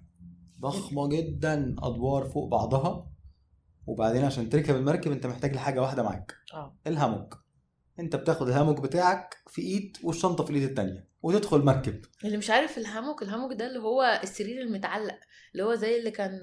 [0.60, 3.10] ضخمة جدا أدوار فوق بعضها.
[3.86, 6.34] وبعدين عشان تركب المركب انت محتاج لحاجة واحدة معاك.
[6.54, 6.78] آه.
[6.86, 7.44] الهاموك
[8.00, 12.78] انت بتاخد الهاموك بتاعك في ايد والشنطة في الايد التانية وتدخل مركب اللي مش عارف
[12.78, 15.20] الهاموك الهاموك ده اللي هو السرير المتعلق
[15.52, 16.40] اللي هو زي اللي كان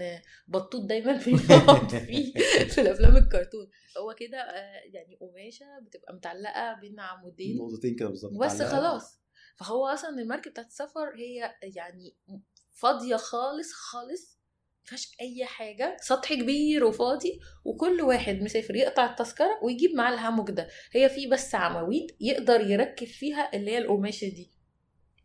[0.47, 2.33] بطوط دايما بيقعد فيه
[2.67, 3.69] في الأفلام الكرتون.
[3.97, 7.57] هو كده آه، يعني قماشة بتبقى متعلقة بين عمودين.
[7.57, 8.69] نقطتين كده بالظبط متعلقة.
[8.69, 9.21] خلاص.
[9.55, 12.15] فهو أصلا المركب بتاعت السفر هي يعني
[12.71, 14.39] فاضية خالص خالص
[14.86, 20.67] مفيهاش أي حاجة سطح كبير وفاضي وكل واحد مسافر يقطع التذكرة ويجيب معاه الهاموك ده.
[20.91, 24.51] هي فيه بس عواميد يقدر يركب فيها اللي هي القماشة دي.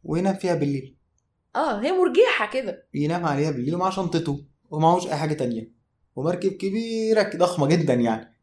[0.04, 0.96] وينام فيها بالليل.
[1.56, 2.86] آه هي مرجحة كده.
[2.94, 5.72] ينام عليها بالليل ومعاه شنطته ومعهوش أي حاجة تانية.
[6.16, 8.34] ومركب كبيرة ضخمة جدا يعني.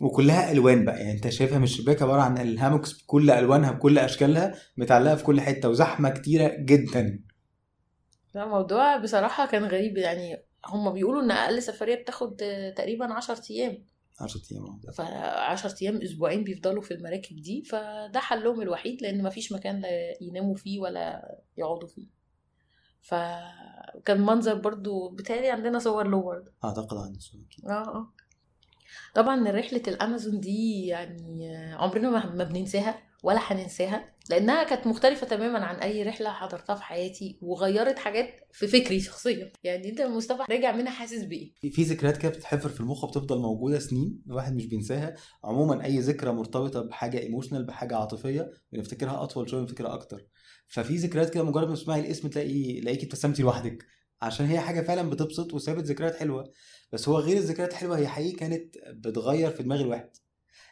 [0.00, 0.98] وكلها ألوان بقى.
[1.00, 5.40] يعني أنت شايفها من الشباك عبارة عن الهاموكس بكل ألوانها بكل أشكالها متعلقة في كل
[5.40, 7.29] حتة وزحمة كتيرة جدا.
[8.34, 9.98] لا الموضوع بصراحة كان غريب.
[9.98, 13.84] يعني هم بيقولوا إن أقل سفرية بتاخد آه، تقريبا 10 أيام.
[14.20, 14.92] 10 أيام أهو.
[14.92, 17.62] ف 10 أيام أسبوعين بيفضلوا في المراكب دي.
[17.62, 19.88] فده حلهم الوحيد لأن مفيش مكان لا
[20.20, 22.20] يناموا فيه ولا يقعدوا فيه.
[23.00, 27.72] فكان منظر برضو بتهيألي عندنا صور له برضه أعتقد صورة كده.
[27.72, 28.12] آه آه.
[29.14, 33.09] طبعا رحلة الأمازون دي يعني عمرنا ما بننساها.
[33.22, 38.66] ولا هننساها لأنها كانت مختلفة تماما عن أي رحلة حضرتها في حياتي وغيرت حاجات في
[38.66, 39.52] فكري شخصيا.
[39.64, 43.78] يعني أنت مصطفى راجع منها حاسس بإيه؟ في- ذكريات كده بتتحفر في المخ وبتفضل موجودة
[43.78, 45.14] سنين الواحد مش بينساها.
[45.44, 50.26] عموما أي ذكرى مرتبطة بحاجة ايموشنال بحاجة عاطفية بنفتكرها أطول شوية بنفتكرها أكتر.
[50.68, 53.86] ففي ذكريات كده مجرد ما تسمعي الاسم تلاقي تلاقيكي ابتسمتي لوحدك
[54.22, 56.50] عشان هي حاجة فعلا بتبسط وسابت ذكريات حلوة.
[56.92, 60.10] بس هو غير الذكريات الحلوة هي حقيقي كانت بتغير في دماغ الواحد.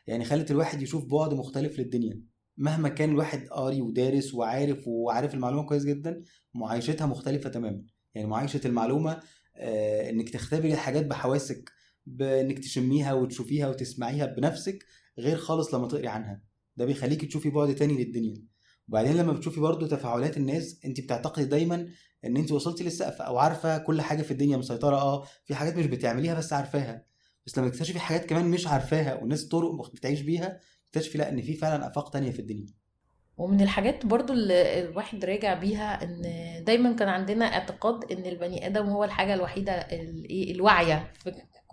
[0.07, 2.21] يعني خلت الواحد يشوف بعد مختلف للدنيا.
[2.59, 6.23] مهما كان الواحد قاري ودارس وعارف وعارف المعلومة كويس جدا
[6.55, 7.83] معايشتها مختلفة تماما.
[8.15, 9.21] يعني معايشة المعلومة
[9.57, 11.71] آه، إنك تختبري الحاجات بحواسك
[12.07, 14.85] بإنك تشميها وتشوفيها وتسمعيها بنفسك
[15.19, 16.43] غير خالص لما تقري عنها.
[16.77, 18.45] ده بيخليكي تشوفي بعد تاني للدنيا.
[18.89, 21.89] وبعدين لما بتشوفي برضو تفاعلات الناس انت بتعتقدي دايما
[22.25, 25.87] إن انت وصلتي للسقف أو عارفة كل حاجة في الدنيا مسيطرة آه في حاجات مش
[25.87, 27.07] بتعمليها بس عارفاها.
[27.47, 30.61] بس لما تكتشفي حاجات كمان مش عارفاها والناس طرق بتعيش بيها
[30.93, 32.67] تكتشفي لا إن في فعلا آفاق تانية في الدنيا.
[33.37, 36.23] ومن الحاجات برضو اللي الواحد راجع بيها إن
[36.65, 41.13] دايما كان عندنا اعتقاد إن البني آدم هو الحاجة الوحيدة ال- إيه الواعية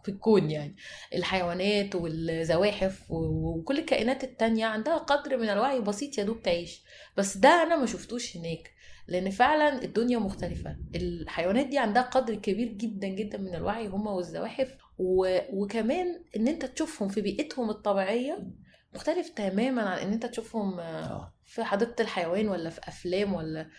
[0.03, 0.75] في الكون يعني.
[1.15, 6.83] الحيوانات والزواحف وكل الكائنات التانية عندها قدر من الوعي بسيط يا دوب تعيش.
[7.17, 8.71] بس ده أنا ما شفتوش هناك
[9.07, 10.77] لأن فعلا الدنيا مختلفة.
[10.95, 15.37] الحيوانات دي عندها قدر كبير جدا جدا من الوعي هما والزواحف و...
[15.53, 18.47] وكمان إن أنت تشوفهم في بيئتهم الطبيعية
[18.95, 21.33] مختلف تماما عن إن أنت تشوفهم آه، آه.
[21.45, 23.69] في حديقة الحيوان ولا في أفلام ولا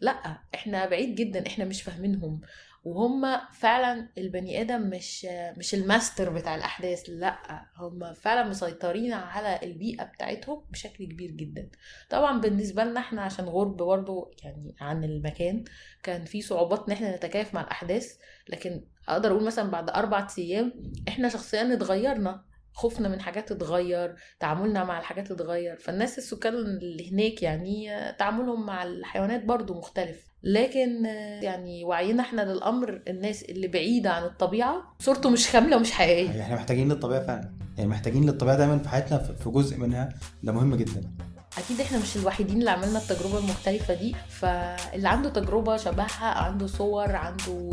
[0.00, 2.40] لأ إحنا بعيد جدا إحنا مش فاهمينهم.
[2.84, 10.04] وهم فعلا البني آدم مش مش الماستر بتاع الأحداث لأ هم فعلا مسيطرين على البيئة
[10.04, 11.70] بتاعتهم بشكل كبير جدا.
[12.10, 15.64] طبعا بالنسبة لنا إحنا عشان غرب برضو يعني عن المكان
[16.02, 18.16] كان في صعوبات إن إحنا نتكيف مع الأحداث.
[18.48, 20.72] لكن أقدر أقول مثلا بعد أربع أيام
[21.08, 22.51] إحنا شخصيا اتغيرنا.
[22.72, 28.82] خوفنا من حاجات تتغير تعاملنا مع الحاجات اتغير فالناس السكان اللي هناك يعني تعاملهم مع
[28.82, 30.32] الحيوانات برضو مختلف.
[30.42, 31.04] لكن
[31.42, 36.26] يعني وعينا إحنا للأمر الناس اللي بعيدة عن الطبيعة صورته مش كاملة ومش حقيقية.
[36.26, 37.52] يعني إحنا محتاجين للطبيعة فعلا.
[37.78, 40.08] يعني محتاجين للطبيعة دايما في حياتنا في جزء منها.
[40.42, 41.10] ده مهم جدا.
[41.58, 44.16] أكيد إحنا مش الوحيدين اللي عملنا التجربة المختلفة دي.
[44.28, 47.70] فاللي عنده تجربة شبهها عنده صور عنده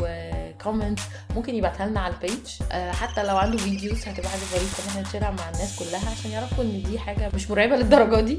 [0.62, 1.00] comment
[1.36, 2.38] ممكن يبعتها لنا على ال page
[2.72, 6.30] آه، حتى لو عنده videos هتبقى حاجة ظريفه إن إحنا نشيرها مع الناس كلها عشان
[6.30, 8.38] يعرفوا إن دي حاجة مش مرعبة للدرجة دي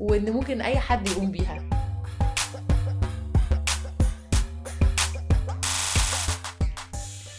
[0.00, 1.62] وإن ممكن أي حد يقوم بيها.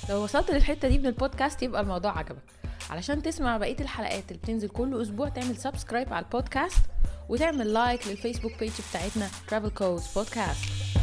[0.09, 2.41] لو وصلت للحتة دي من البودكاست يبقى الموضوع عجبك.
[2.89, 6.79] علشان تسمع بقية الحلقات اللي بتنزل كل أسبوع تعمل subscribe على البودكاست
[7.29, 10.96] وتعمل like لل Facebook page بتاعتنا Travel Codes Podcast.